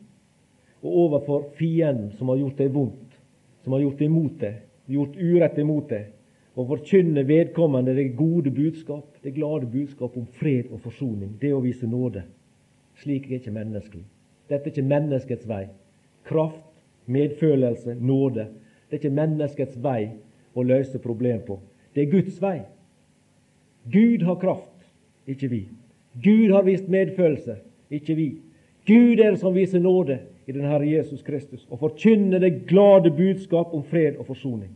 [0.82, 3.18] Og overfor fienden som har gjort deg vondt,
[3.64, 6.08] som har gjort imot deg, gjort urett imot deg,
[6.58, 11.36] og forkynne vedkommende det gode budskap, det glade budskap om fred og forsoning.
[11.40, 12.24] Det å vise nåde.
[13.00, 14.02] Slik er ikke menneskelig.
[14.50, 15.62] Dette er ikke menneskets vei.
[16.26, 16.66] Kraft,
[17.06, 18.48] medfølelse, nåde.
[18.88, 20.10] Det er ikke menneskets vei
[20.54, 21.60] å løse problem på.
[21.94, 22.58] Det er Guds vei.
[23.90, 24.90] Gud har kraft,
[25.30, 25.62] ikke vi.
[26.20, 27.56] Gud har vist medfølelse,
[27.90, 28.28] ikke vi.
[28.86, 30.18] Gud er det som viser nåde,
[30.50, 34.72] i den Herre Jesus Kristus og forkynne det glade budskap om fred og forsoning.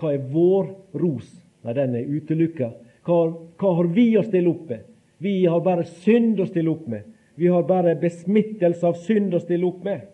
[0.00, 1.28] Hva er vår ros?
[1.64, 2.70] Nei, den er utelukka.
[3.04, 3.18] Hva,
[3.60, 4.86] hva har vi å stille opp med?
[5.20, 7.04] Vi har bare synd å stille opp med.
[7.36, 10.08] Vi har bare besmittelse av synd å stille opp med.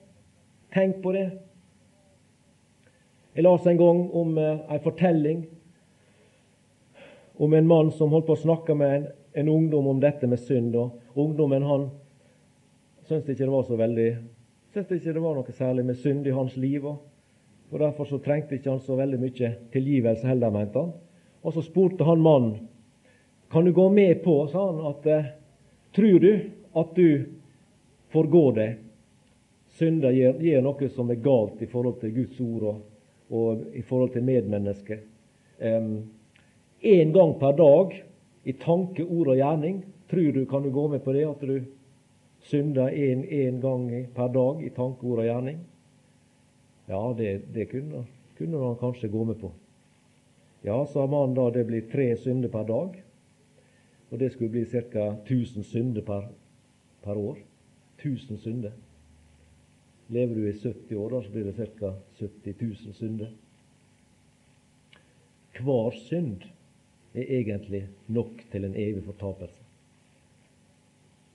[0.74, 1.28] Tenk på det.
[3.38, 5.46] Jeg leste en gang om uh, en fortelling
[7.38, 10.42] om en mann som holdt på å snakke med en, en ungdom om dette med
[10.42, 10.74] synd.
[10.74, 11.86] og Ungdommen han
[13.10, 14.08] syntes ikke det var så veldig
[14.70, 16.86] syntes ikke det var noe særlig med synd i hans liv.
[16.86, 20.92] og Derfor så trengte ikke han så veldig mye tilgivelse heller, mente han.
[21.42, 22.58] Og så spurte han mannen
[23.50, 25.24] kan du gå med på, sa han, at eh,
[25.96, 26.30] tror du
[26.78, 27.24] at du
[28.14, 28.76] forgår deg?
[29.74, 32.76] Synder gjør, gjør, noe som er galt i forhold til Guds ord og,
[33.34, 35.02] og i forhold til medmennesket.
[35.60, 37.96] Én um, gang per dag
[38.46, 39.82] i tanke, ord og gjerning.
[40.10, 41.26] Tror du, kan du gå med på det?
[41.26, 41.58] At du
[42.42, 45.60] synder én gang per dag i tanke, ord og gjerning?
[46.88, 48.04] Ja, det, det kunne,
[48.38, 49.52] kunne han kanskje gå med på.
[50.62, 52.96] Ja, sa mannen da, det blir tre synder per dag.
[54.10, 55.06] Og det skulle bli ca.
[55.24, 56.26] 1000 synder per,
[57.04, 57.38] per, år.
[57.98, 58.72] 1000 synder.
[60.08, 61.94] Lever du i 70 år, da, så blir det ca.
[62.18, 63.30] 70 000 synder.
[65.60, 66.42] Hver synd
[67.14, 69.59] er egentlig nok til en evig fortapelse.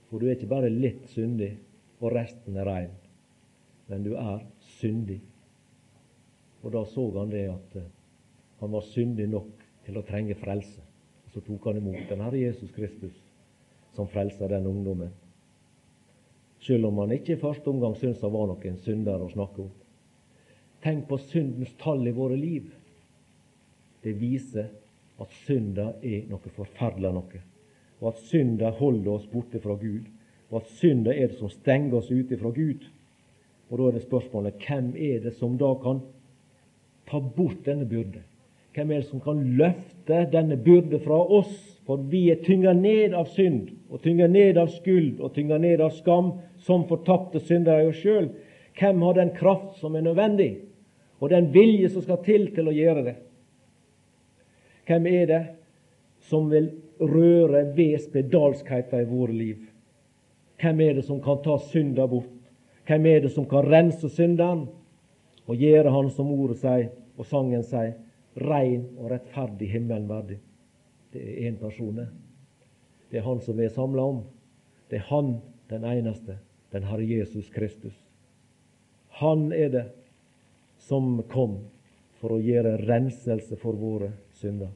[0.08, 1.56] For du er ikke bare litt syndig,
[2.00, 2.92] og resten er rein,
[3.88, 4.44] men du er
[4.78, 5.20] syndig.
[6.62, 7.88] Og da så han det at eh,
[8.60, 10.82] han var syndig nok til å trenge frelse.
[11.26, 13.16] Og så tok han imot den Herre Jesus Kristus
[13.96, 15.12] som frelser den ungdommen.
[16.60, 19.70] selv om han ikke i første omgang syntes han var noen synder å snakke om.
[20.82, 22.72] Tenk på syndens tall i våre liv.
[24.02, 24.72] Det viser
[25.20, 27.42] at synda er noe forferdelig noe,
[28.00, 30.06] og at synda holder oss borte fra Gud,
[30.50, 32.86] og at synda er det som stenger oss ute fra Gud.
[33.70, 36.00] Og Da er det spørsmålet hvem er det som da kan
[37.10, 38.22] ta bort denne byrde?
[38.74, 41.80] Hvem er det som kan løfte denne byrde fra oss?
[41.86, 45.80] For vi er tynga ned av synd, og tynga ned av skyld og tynga ned
[45.80, 48.28] av skam, som fortapte syndere i oss sjøl.
[48.78, 50.58] Hvem har den kraft som er nødvendig,
[51.20, 53.14] og den vilje som skal til til å gjøre det?
[54.86, 55.42] Hvem er det
[56.28, 56.68] som vil
[57.00, 59.66] røre ved spedalskheita i våre liv?
[60.60, 62.32] Hvem er det som kan ta synda bort?
[62.86, 64.66] Hvem er det som kan rense synderen
[65.46, 67.96] og gjøre han som ordet sier og sangen sier,
[68.36, 70.38] rein og rettferdig himmelen verdig?
[71.12, 72.00] Det er én person.
[73.10, 74.24] Det er han som vi er samla om.
[74.90, 75.38] Det er han
[75.70, 76.38] den eneste,
[76.72, 77.94] den Herre Jesus Kristus.
[79.20, 79.86] Han er det
[80.78, 81.58] som kom
[82.20, 84.70] for å gjøre renselse for våre synder.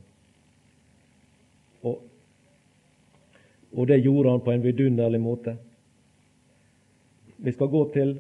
[3.76, 5.56] Og det gjorde han på en vidunderlig måte.
[7.37, 8.14] Vi skal gå til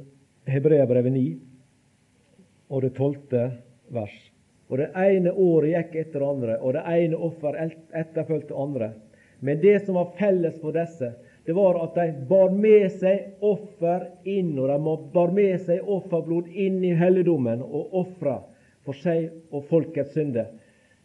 [0.48, 1.24] Hebreabrevet 9
[2.70, 3.50] og det tolvte
[3.90, 4.14] vers.
[4.70, 8.92] Og Det ene året gikk etter andre, og det ene offer etterfulgte andre.
[9.40, 11.10] Men det som var felles for disse,
[11.44, 16.52] det var at de bar med seg offer inn, og de bar med seg offerblod
[16.52, 18.36] inn i helligdommen og ofra
[18.86, 20.52] for seg og folkets synder.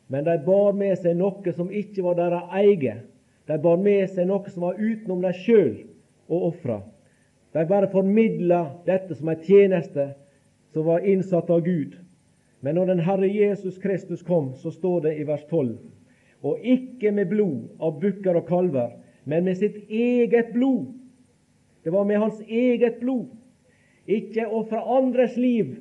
[0.08, 3.08] Men de bar med seg noe som ikke var deres eget.
[3.46, 5.74] De bar med seg noe som var utenom dem sjøl,
[6.26, 6.80] og ofra.
[7.54, 10.10] De bare formidla dette som ei tjeneste
[10.74, 11.94] som var innsatt av Gud.
[12.66, 15.78] Men når den Herre Jesus Kristus kom, så står det i vers 12.:
[16.42, 20.90] Og ikke med blod av bukker og kalver, men med sitt eget blod.
[21.84, 23.30] Det var med hans eget blod.
[24.06, 25.78] Ikke ofre andres liv,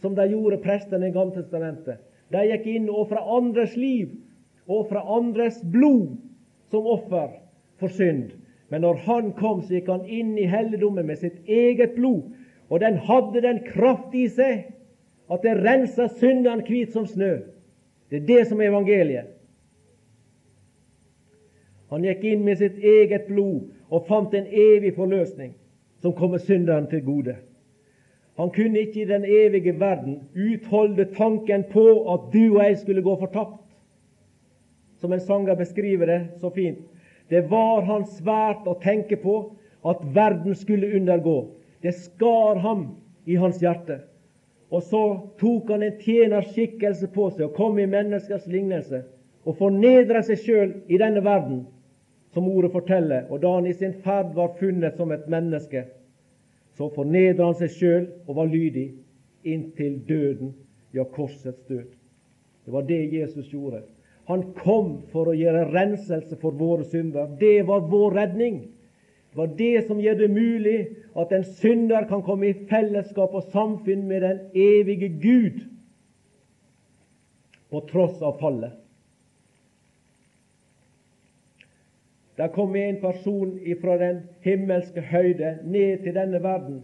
[0.00, 1.98] som de gjorde prestene i Gamle testamentet.
[2.32, 4.12] De gikk inn og ofra andres liv,
[4.68, 6.16] og ofra andres blod
[6.70, 7.28] som offer
[7.80, 8.30] for synd.
[8.68, 12.32] Men når han kom, så gikk han inn i helligdommen med sitt eget blod.
[12.68, 14.66] Og den hadde den kraft i seg
[15.30, 17.38] at det rensa syndene hvit som snø.
[18.10, 19.32] Det er det som er evangeliet.
[21.90, 25.52] Han gikk inn med sitt eget blod og fant en evig forløsning
[26.02, 27.36] som kommer synderen til gode.
[28.36, 33.02] Han kunne ikke i den evige verden utholde tanken på at du og jeg skulle
[33.02, 33.62] gå fortapt.
[35.00, 36.78] Som en sanger beskriver det så fint.
[37.28, 39.36] Det var han svært å tenke på
[39.86, 41.48] at verden skulle undergå.
[41.82, 42.88] Det skar ham
[43.24, 44.00] i hans hjerte.
[44.70, 45.02] Og så
[45.38, 49.04] tok han en tjeners skikkelse på seg og kom i menneskers lignelse
[49.46, 51.60] og fornedra seg sjøl i denne verden,
[52.34, 53.28] som ordet forteller.
[53.30, 55.84] Og da han i sin ferd var funnet som et menneske,
[56.76, 58.88] så fornedra han seg sjøl og var lydig
[59.46, 60.50] inntil døden,
[60.92, 61.86] ja, korsets død.
[62.66, 63.84] Det var det Jesus gjorde.
[64.26, 67.28] Han kom for å gjøre renselse for våre synder.
[67.38, 68.56] Det var vår redning.
[69.30, 70.78] Det var det som gjør det mulig
[71.14, 75.60] at en synder kan komme i fellesskap og samfunn med den evige Gud
[77.70, 78.74] på tross av fallet.
[82.36, 86.82] Der kom en person fra den himmelske høyde ned til denne verden,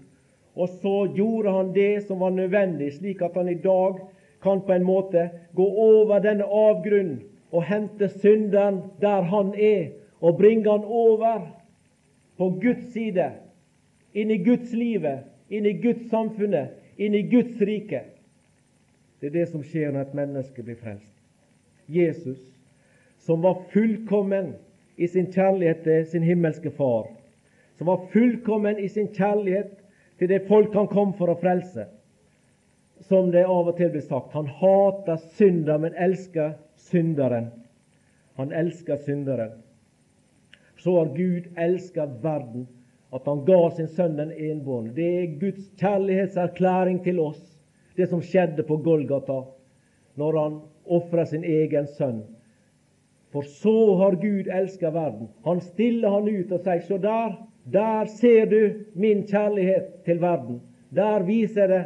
[0.55, 3.99] og så gjorde han det som var nødvendig, slik at han i dag
[4.43, 7.21] kan på en måte gå over denne avgrunnen
[7.53, 11.47] og hente synderen der han er, og bringe han over
[12.39, 13.33] på Guds side,
[14.15, 18.05] inn i Guds livet, inn i Guds samfunnet, inn i Guds rike.
[19.21, 21.13] Det er det som skjer når et menneske blir frelst.
[21.89, 22.41] Jesus,
[23.23, 24.55] som var fullkommen
[24.97, 27.07] i sin kjærlighet til sin himmelske Far,
[27.79, 29.77] som var fullkommen i sin kjærlighet
[30.19, 31.87] til det folk han kom for å frelse,
[33.09, 34.33] som det av og til blir sagt.
[34.37, 36.55] Han hater synder, men elsker
[36.89, 37.51] synderen.
[38.39, 39.59] Han elsker synderen.
[40.77, 42.67] Så har Gud elsket verden
[43.13, 44.95] at han ga sin sønn den enbårne.
[44.97, 47.43] Det er Guds kjærlighetserklæring til oss,
[47.97, 49.43] det som skjedde på Golgata,
[50.17, 52.23] når han ofra sin egen sønn.
[53.33, 55.29] For så har Gud elsket verden.
[55.45, 57.37] Han stiller han ut og sier, se der,
[57.73, 58.61] der ser du
[58.99, 60.61] min kjærlighet til verden.
[60.93, 61.85] Der viser jeg det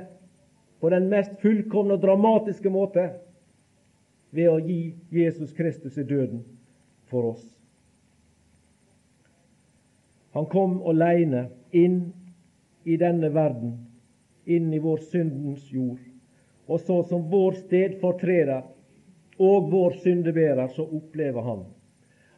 [0.81, 3.11] på den mest fullkomne og dramatiske måte
[4.31, 6.43] ved å gi Jesus Kristus i døden
[7.11, 7.45] for oss.
[10.37, 12.12] Han kom aleine inn
[12.85, 13.79] i denne verden,
[14.45, 16.03] inn i vår syndens jord.
[16.66, 18.66] Og så som vår stedfortreder
[19.39, 21.64] og vår syndebærer, så opplever han.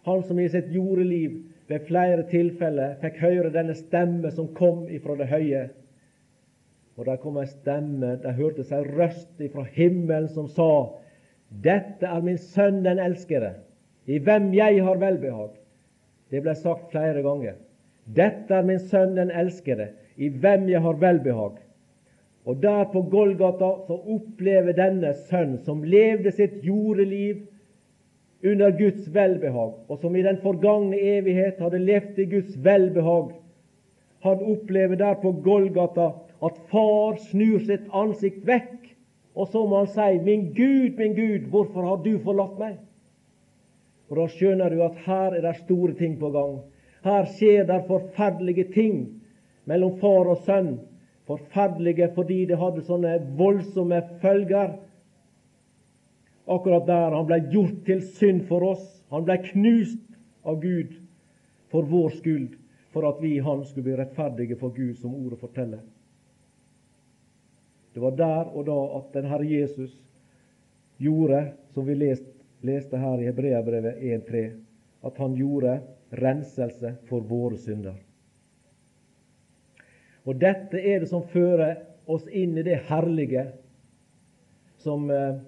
[0.07, 5.18] Han som i sitt jordeliv ved flere tilfeller fikk høre denne stemme som kom ifra
[5.18, 5.66] det høye.
[6.97, 10.70] Og der kom ei stemme, der hørtes ei røst ifra himmelen som sa:"
[11.49, 13.55] Dette er min sønn den elskede,
[14.07, 15.55] i hvem jeg har velbehag.
[16.30, 17.57] Det ble sagt flere ganger.
[18.16, 21.59] Dette er min sønn den elskede, i hvem jeg har velbehag.
[22.49, 27.42] Og der på Golgata så opplever denne sønn, som levde sitt jordeliv
[28.44, 33.34] under Guds velbehag, og som i den forgangne evighet hadde levd i Guds velbehag,
[34.24, 36.11] han opplever der på Golgata
[36.44, 38.94] at far snur sitt ansikt vekk,
[39.39, 42.78] og så må han si 'Min Gud, min Gud, hvorfor har du forlatt meg?'
[44.11, 46.59] Og Da skjønner du at her er det store ting på gang.
[47.05, 49.22] Her skjer det forferdelige ting
[49.64, 50.78] mellom far og sønn.
[51.26, 54.78] Forferdelige fordi det hadde sånne voldsomme følger
[56.49, 58.86] akkurat der han ble gjort til synd for oss.
[59.12, 60.01] Han ble knust
[60.45, 60.97] av Gud
[61.68, 62.57] for vår skyld,
[62.93, 65.84] for at vi i Han skulle bli rettferdige for Gud, som ordet forteller.
[67.99, 69.90] Det var der og da at den Herre Jesus
[71.03, 71.40] gjorde,
[71.74, 72.30] som vi leste,
[72.62, 74.42] leste her i Hebreabrevet 1.3,
[75.03, 75.72] at han gjorde
[76.14, 77.96] renselse for våre synder.
[80.22, 81.74] Og Dette er det som fører
[82.07, 83.49] oss inn i det herlige
[84.78, 85.42] som eh,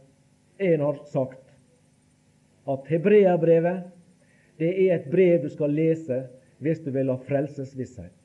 [0.59, 1.55] en har sagt
[2.66, 3.86] at Hebreabrevet
[4.59, 6.24] det er et brev du skal lese
[6.59, 8.16] hvis du vil ha frelsesvisshet.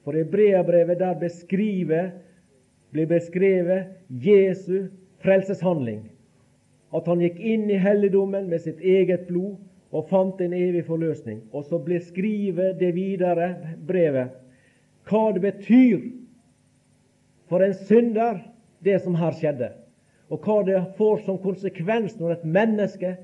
[0.00, 2.14] For Hebreabrevet der beskriver,
[2.94, 4.86] blir beskrevet Jesu
[5.18, 6.04] frelseshandling.
[6.94, 9.58] At han gikk inn i helligdommen med sitt eget blod
[9.94, 11.40] og fant en evig forløsning.
[11.50, 14.36] Og så beskriver det videre brevet
[15.10, 16.04] hva det betyr
[17.50, 18.38] for en synder,
[18.84, 19.72] det som her skjedde
[20.32, 23.14] og hva det får som konsekvens når et menneske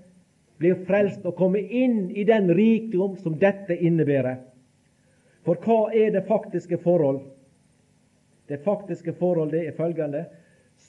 [0.60, 4.42] blir frelst og kommer inn i den rikdom som dette innebærer.
[5.46, 7.22] For hva er det faktiske forhold?
[8.50, 10.24] Det faktiske forholdet er følgende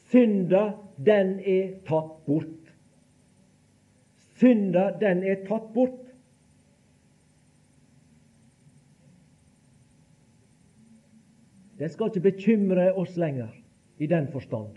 [0.09, 0.71] synda,
[1.05, 2.71] den er tatt bort.
[4.39, 5.99] Synda, den er tatt bort.
[11.77, 13.53] Den skal ikke bekymre oss lenger
[14.01, 14.73] i den forstand.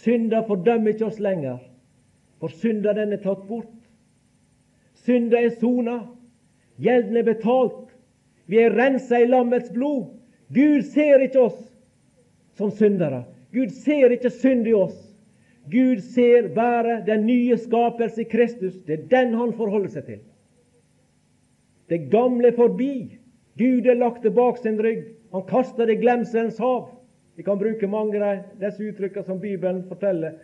[0.00, 1.58] Synda fordømmer ikke oss lenger,
[2.38, 3.74] for synda den er tatt bort.
[5.02, 5.98] Synda er sona,
[6.78, 7.90] gjelden er betalt.
[8.46, 10.19] Vi er rensa i lammets blod.
[10.50, 11.60] Gud ser ikke oss
[12.58, 13.22] som syndere.
[13.54, 14.98] Gud ser ikke synd i oss.
[15.70, 18.80] Gud ser bare den nye skapelse i Kristus.
[18.86, 20.20] Det er den han forholder seg til.
[21.90, 23.18] Det gamle er forbi.
[23.58, 25.04] Gud er lagt tilbake sin rygg.
[25.34, 26.88] Han kaster det i glemselens hav.
[27.38, 30.38] Vi kan bruke mange av disse uttrykkene som Bibelen forteller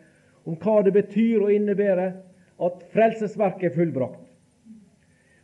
[0.46, 2.14] om hva det betyr og innebærer
[2.62, 4.22] at frelsesverket er fullbrakt.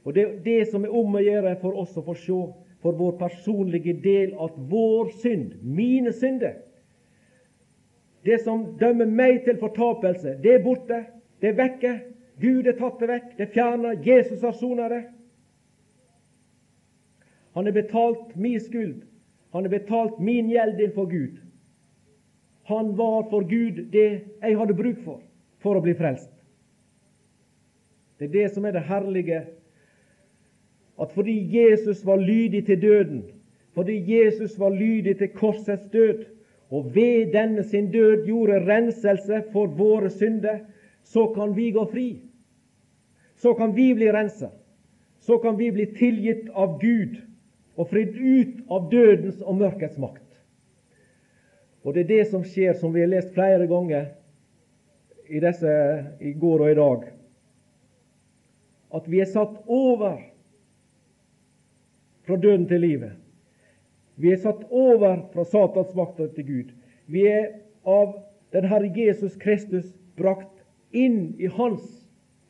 [0.07, 2.39] Og Det er det som er om å gjøre for oss å få se
[2.83, 6.59] for vår personlige del at vår synd, mine synder,
[8.23, 11.01] det som dømmer meg til fortapelse, det er borte.
[11.43, 11.93] Det er vekke.
[12.39, 13.31] Gud har tatt det vekk.
[13.39, 13.95] Det er fjerna.
[14.07, 15.01] Jesus har sona det.
[17.59, 19.03] Han har betalt min skyld.
[19.53, 21.41] Han har betalt min gjeld innenfor Gud.
[22.71, 24.09] Han var for Gud det
[24.41, 25.19] jeg hadde bruk for
[25.63, 26.31] for å bli frelst.
[28.19, 29.43] Det er det som er det herlige,
[31.01, 33.23] at fordi Jesus var lydig til døden,
[33.75, 36.25] fordi Jesus var lydig til korsets død,
[36.71, 40.59] og ved denne sin død gjorde renselse for våre synder,
[41.03, 42.21] så kan vi gå fri.
[43.37, 44.49] Så kan vi bli rensa.
[45.21, 47.21] Så kan vi bli tilgitt av Gud
[47.77, 50.27] og fridd ut av dødens og mørkets makt.
[51.85, 54.07] Og Det er det som skjer, som vi har lest flere ganger
[55.29, 55.73] i, disse,
[56.21, 57.07] i går og i dag,
[58.95, 60.21] at vi er satt over
[62.27, 63.13] fra døden til livet.
[64.17, 66.73] Vi er satt over fra Satans makt til Gud.
[67.07, 67.49] Vi er
[67.89, 68.19] av
[68.53, 70.63] den Herre Jesus Kristus brakt
[70.93, 72.03] inn i Hans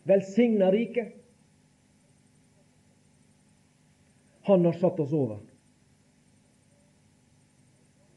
[0.09, 1.07] velsigna rike.
[4.43, 5.39] Han har satt oss over.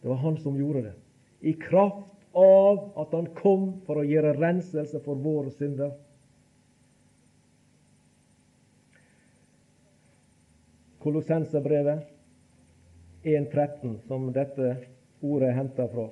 [0.01, 0.93] Det var han som gjorde det.
[1.39, 5.93] I kraft av at han kom for å gjøre renselse for våre synder.
[11.05, 12.01] Kolossenserbrevet
[13.23, 14.73] 1.13, som dette
[15.21, 16.09] ordet er henta fra.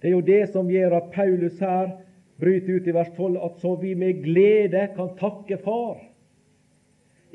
[0.00, 1.94] Det er jo det som gjør at Paulus her
[2.40, 6.00] bryter ut i vers 12 at så vi med glede kan takke Far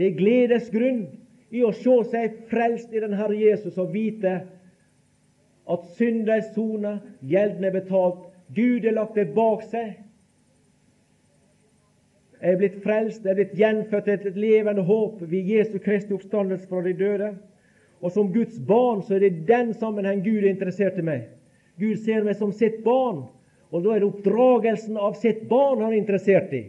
[0.01, 1.01] det er gledesgrunn
[1.53, 4.31] i å se seg frelst i den Herre Jesus og vite
[5.71, 8.23] at synda er sona, gjelden er betalt,
[8.55, 9.99] Gud har lagt det bak seg.
[12.41, 16.81] Er blitt frelst, er blitt gjenfødt til et levende håp ved Jesu Kristi oppstandelse fra
[16.81, 17.29] de døde.
[18.01, 21.27] Og som Guds barn så er det i den sammenheng Gud er interessert i meg.
[21.77, 23.27] Gud ser meg som sitt barn,
[23.69, 26.63] og da er det oppdragelsen av sitt barn han er interessert i.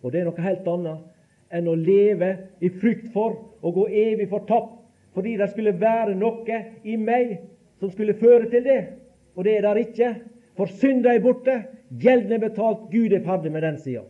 [0.00, 2.30] Og det er noe helt annet enn å leve
[2.62, 4.76] i frykt for å gå evig fortapt
[5.10, 7.32] fordi det skulle være noe i meg
[7.82, 8.80] som skulle føre til det.
[9.34, 10.12] Og det er der ikke.
[10.54, 11.56] For synda er borte,
[11.98, 14.04] gjelden er betalt, Gud er ferdig med den sida.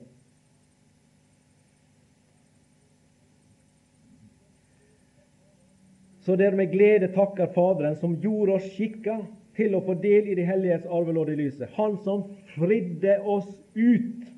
[6.21, 9.21] Så dere med glede takker Faderen, som gjorde oss skikka
[9.57, 11.71] til å få del i de helliges arvelodd i lyset.
[11.77, 14.29] Han som fridde oss ut.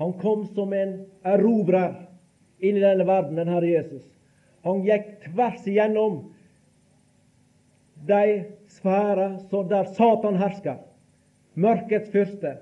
[0.00, 0.94] Han kom som en
[1.28, 1.96] erobrer
[2.60, 4.04] inn i denne verden, den Herre Jesus.
[4.64, 6.22] Han gikk tvers igjennom
[8.08, 8.24] de
[8.72, 10.80] sfærer der Satan hersker.
[11.54, 12.56] Mørkets fyrste.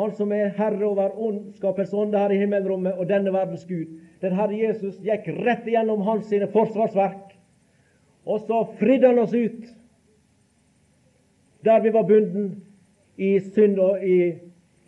[0.00, 3.98] Han som er herre over ondskapens ånde her i himmelrommet og denne verdens Gud.
[4.22, 7.34] Den Herre Jesus gikk rett igjennom hans sine forsvarsverk.
[8.24, 9.66] Og så fridde han oss ut
[11.68, 12.46] der vi var bunden
[13.20, 14.38] i synd og i,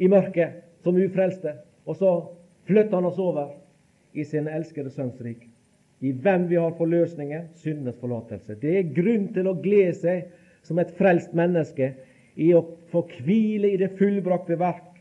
[0.00, 1.58] i mørket som ufrelste.
[1.84, 2.12] Og så
[2.70, 3.50] flytta han oss over
[4.16, 5.42] i sin elskede sønns rik.
[6.00, 8.56] I hvem vi har forløsningen, syndenes forlatelse.
[8.56, 10.32] Det er grunn til å glede seg
[10.64, 11.90] som et frelst menneske
[12.40, 14.91] i å få hvile i det fullbrakte verk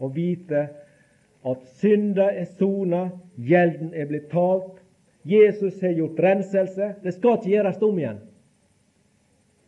[0.00, 0.66] og vite
[1.46, 4.80] at synda er sona, gjelden er blitt talt.
[5.24, 6.94] Jesus har gjort renselse.
[7.02, 8.20] Det skal ikke gjøres om igjen.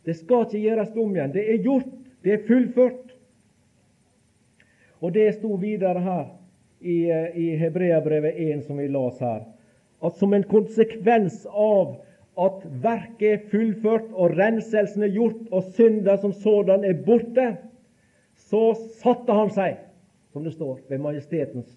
[0.05, 1.33] Det skal ikke gjøres om igjen.
[1.33, 1.91] Det er gjort.
[2.23, 3.13] Det er fullført.
[5.03, 6.25] Og det sto videre her
[6.79, 9.43] i, eh, i Hebreabrevet 1, som vi las her,
[10.03, 11.97] at som en konsekvens av
[12.39, 17.57] at verket er fullført og renselsen er gjort og synda som sådan er borte,
[18.49, 19.77] så satte han seg
[20.33, 21.69] som det står, ved majestetens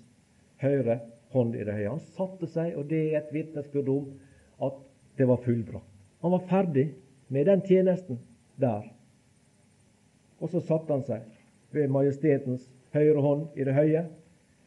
[0.62, 1.00] høyre
[1.34, 1.92] hånd i det høye.
[1.92, 4.06] Han satte seg, og det er et vitnesbyrd om
[4.66, 4.78] at
[5.18, 5.92] det var fullbrakt.
[6.24, 6.86] Han var ferdig
[7.28, 8.18] med den tjenesten
[8.60, 8.86] der.
[10.40, 11.24] Og så satte han seg
[11.76, 12.64] ved majestetens
[12.96, 14.06] høyre hånd i det høye,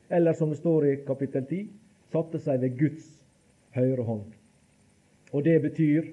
[0.10, 1.66] eller som det står i kapittel 10,
[2.14, 3.10] satte seg ved Guds
[3.78, 4.26] høyre hånd.
[5.34, 6.10] Og det betyr,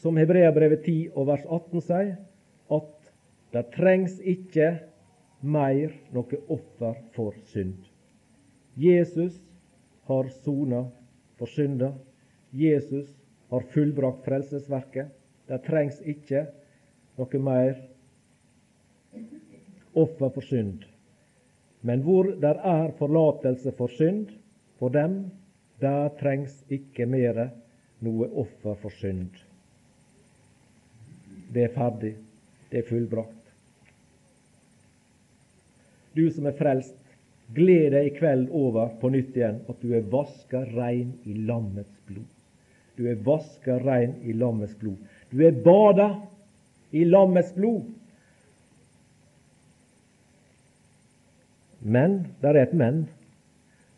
[0.00, 2.14] som Hebreabrevet 10 og vers 18 sier,
[2.72, 3.12] at
[3.52, 4.70] det trengs ikke
[5.42, 7.78] mer noe offer for synd.
[8.74, 9.36] Jesus
[10.08, 10.84] har sona
[11.38, 11.92] for synda.
[12.50, 13.10] Jesus
[13.50, 15.10] har fullbrakt frelsesverket.
[15.46, 16.46] Det trengs ikke
[17.18, 17.76] noe mer
[19.92, 20.86] offer for synd.
[21.82, 24.30] Men hvor der er forlatelse for synd
[24.78, 25.24] for dem,
[25.82, 27.48] der trengs ikke mer
[28.02, 29.34] noe offer for synd.
[31.52, 32.14] Det er ferdig.
[32.70, 33.41] Det er fullbrakt.
[36.14, 36.96] Du som er frelst,
[37.52, 41.94] gled deg i kveld over på nytt igjen at du er vaska rein i lammets
[42.08, 42.28] blod.
[42.96, 45.00] Du er vaska rein i lammets blod.
[45.32, 46.10] Du er bada
[46.92, 47.88] i lammets blod.
[51.82, 53.06] Men der er et men,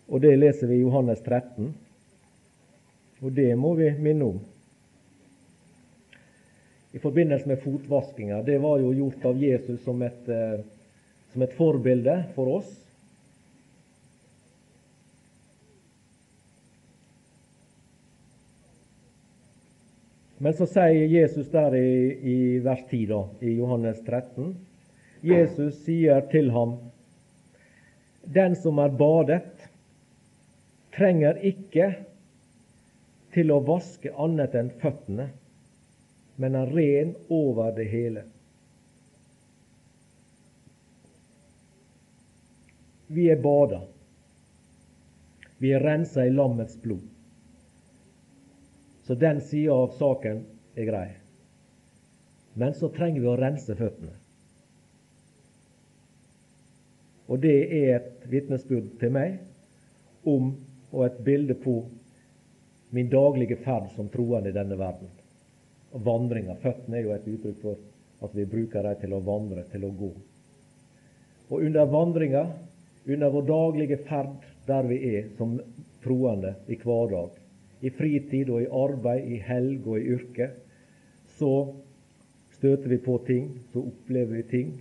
[0.09, 1.75] og det leser vi i Johannes 13.
[3.25, 4.41] Og det må vi minne om.
[6.95, 8.43] I forbindelse med fotvaskinga.
[8.47, 10.63] Det var jo gjort av Jesus som et eh,
[11.35, 12.69] som et forbilde for oss.
[20.39, 24.53] Men så sier Jesus der i, i vers 10 da, i Johannes 13
[25.25, 26.77] Jesus sier til ham
[28.37, 29.67] Den som er badet,
[30.95, 31.89] trenger ikke
[33.35, 35.27] til å vaske annet enn føttene,
[36.39, 38.23] men er ren over det hele.
[43.15, 43.81] Vi er bada.
[45.63, 47.05] Vi er rensa i lammets blod.
[49.07, 50.43] Så den sida av saken
[50.75, 51.09] er grei.
[52.55, 54.15] Men så trenger vi å rense føttene.
[57.31, 59.39] Og det er et vitnesbyrd til meg
[60.29, 60.51] om
[60.91, 61.79] og et bilde på
[62.95, 65.09] min daglige ferd som troende i denne verden.
[66.05, 66.59] Vandringa.
[66.63, 69.95] Føttene er jo et uttrykk for at vi bruker dem til å vandre, til å
[69.95, 70.13] gå.
[71.51, 72.45] Og under vandringa
[73.07, 75.59] under vår daglige ferd der vi er som
[76.05, 77.31] troende i hverdag,
[77.81, 80.51] i fritid og i arbeid, i helg og i yrke,
[81.37, 81.53] så
[82.57, 84.73] støter vi på ting, så opplever vi ting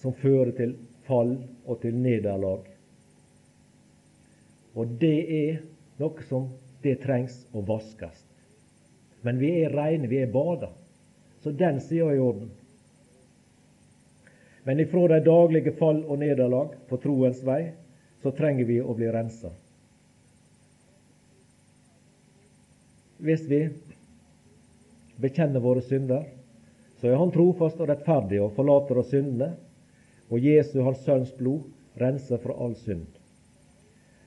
[0.00, 0.74] som fører til
[1.06, 2.66] fall og til nederlag.
[4.74, 5.62] Og det er
[6.00, 6.48] noe som
[6.82, 8.24] det trengs å vaskes.
[9.26, 10.70] Men vi er reine, vi er bada.
[11.44, 12.50] Så den sida er i orden.
[14.64, 17.72] Men ifra de daglige fall og nederlag på troens vei,
[18.20, 19.52] så trenger vi å bli rensa.
[23.20, 23.62] Hvis vi
[25.20, 26.24] bekjenner våre synder,
[27.00, 29.54] så er Han trofast og rettferdig og forlater oss syndene,
[30.30, 31.64] og Jesu, Hans Sønns blod,
[32.00, 33.08] renser fra all synd.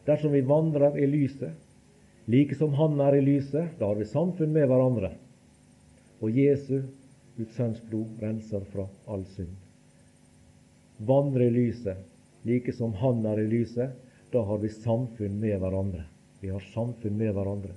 [0.06, 1.54] Dersom vi vandrer i lyset,
[2.26, 5.14] like som Han er i lyset, da har vi samfunn med hverandre.
[6.22, 6.82] Og Jesu,
[7.38, 9.63] Guds Sønns blod, renser fra all synd.
[10.98, 11.98] Vandre i lyset,
[12.44, 13.96] like som Han er i lyset,
[14.32, 16.04] da har vi samfunn med hverandre.
[16.40, 17.74] Vi har samfunn med hverandre.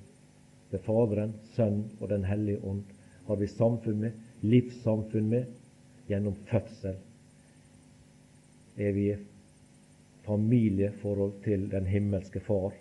[0.71, 2.83] Det er Faderen, Sønn og Den hellige ånd
[3.27, 4.13] har vi samfunn med,
[4.43, 5.47] livssamfunn med,
[6.07, 6.99] gjennom fødsel.
[8.77, 9.07] Er vi
[10.27, 12.75] familieforhold til den himmelske Far.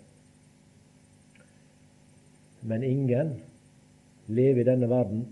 [2.66, 3.36] Men ingen
[4.26, 5.26] lever i denne verden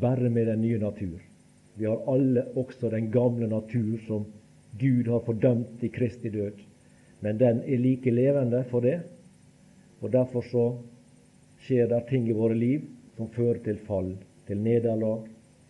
[0.00, 1.27] bare med den nye natur.
[1.78, 4.26] Vi har alle også den gamle natur som
[4.78, 6.58] Gud har fordømt i Kristi død.
[7.20, 9.00] Men den er like levende for det,
[10.00, 10.64] og derfor så
[11.64, 12.84] skjer det ting i våre liv
[13.16, 14.12] som fører til fall,
[14.46, 15.26] til nederlag,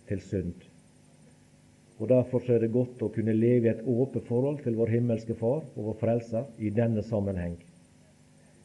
[0.09, 0.69] til synd.
[1.99, 4.93] Og Derfor så er det godt å kunne leve i et åpent forhold til vår
[4.95, 7.57] himmelske Far og vår Frelser i denne sammenheng.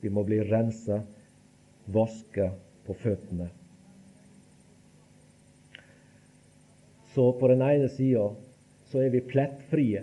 [0.04, 1.00] Vi må bli rensa,
[1.90, 2.52] vaska
[2.86, 3.50] på føttene.
[7.14, 8.30] Så på den ene sida
[8.90, 10.02] så er vi plettfrie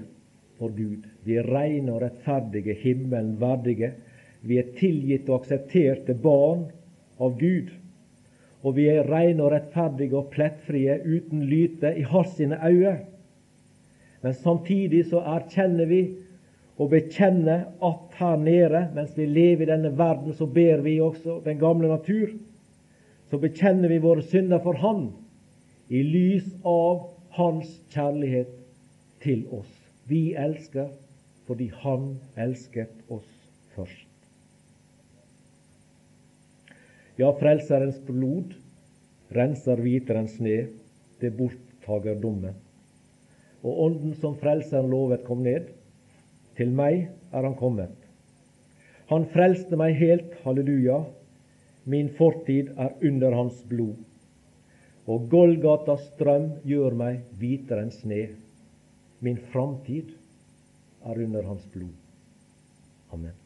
[0.59, 1.07] for Gud.
[1.25, 3.93] Vi er rene og rettferdige, himmelen verdige.
[4.47, 6.69] Vi er tilgitt og aksepterte barn
[7.19, 7.73] av Gud.
[8.63, 12.99] Og vi er rene og rettferdige og plettfrie uten lyte i hans sine øyne.
[14.21, 16.03] Men samtidig så erkjenner vi
[16.81, 21.41] og bekjenner at her nede, mens vi lever i denne verden, så ber vi også
[21.45, 22.31] den gamle natur.
[23.31, 25.09] Så bekjenner vi våre synder for Han
[25.91, 28.51] i lys av Hans kjærlighet
[29.23, 29.71] til oss.
[30.07, 30.91] Vi elsker
[31.47, 33.27] fordi Han elsket oss
[33.75, 34.07] først.
[37.19, 38.55] Ja, Frelserens blod
[39.35, 40.59] renser hvitere enn sne,
[41.21, 42.55] det borttager dommen.
[43.61, 45.69] Og Ånden som Frelseren lovet kom ned,
[46.57, 47.97] til meg er Han kommet.
[49.11, 51.03] Han frelste meg helt, halleluja,
[51.91, 53.99] min fortid er under Hans blod.
[55.09, 58.23] Og Golgatas strøm gjør meg hvitere enn sne.
[59.25, 60.13] Min framtid
[61.07, 61.95] er under hans blod.
[63.13, 63.37] Amen.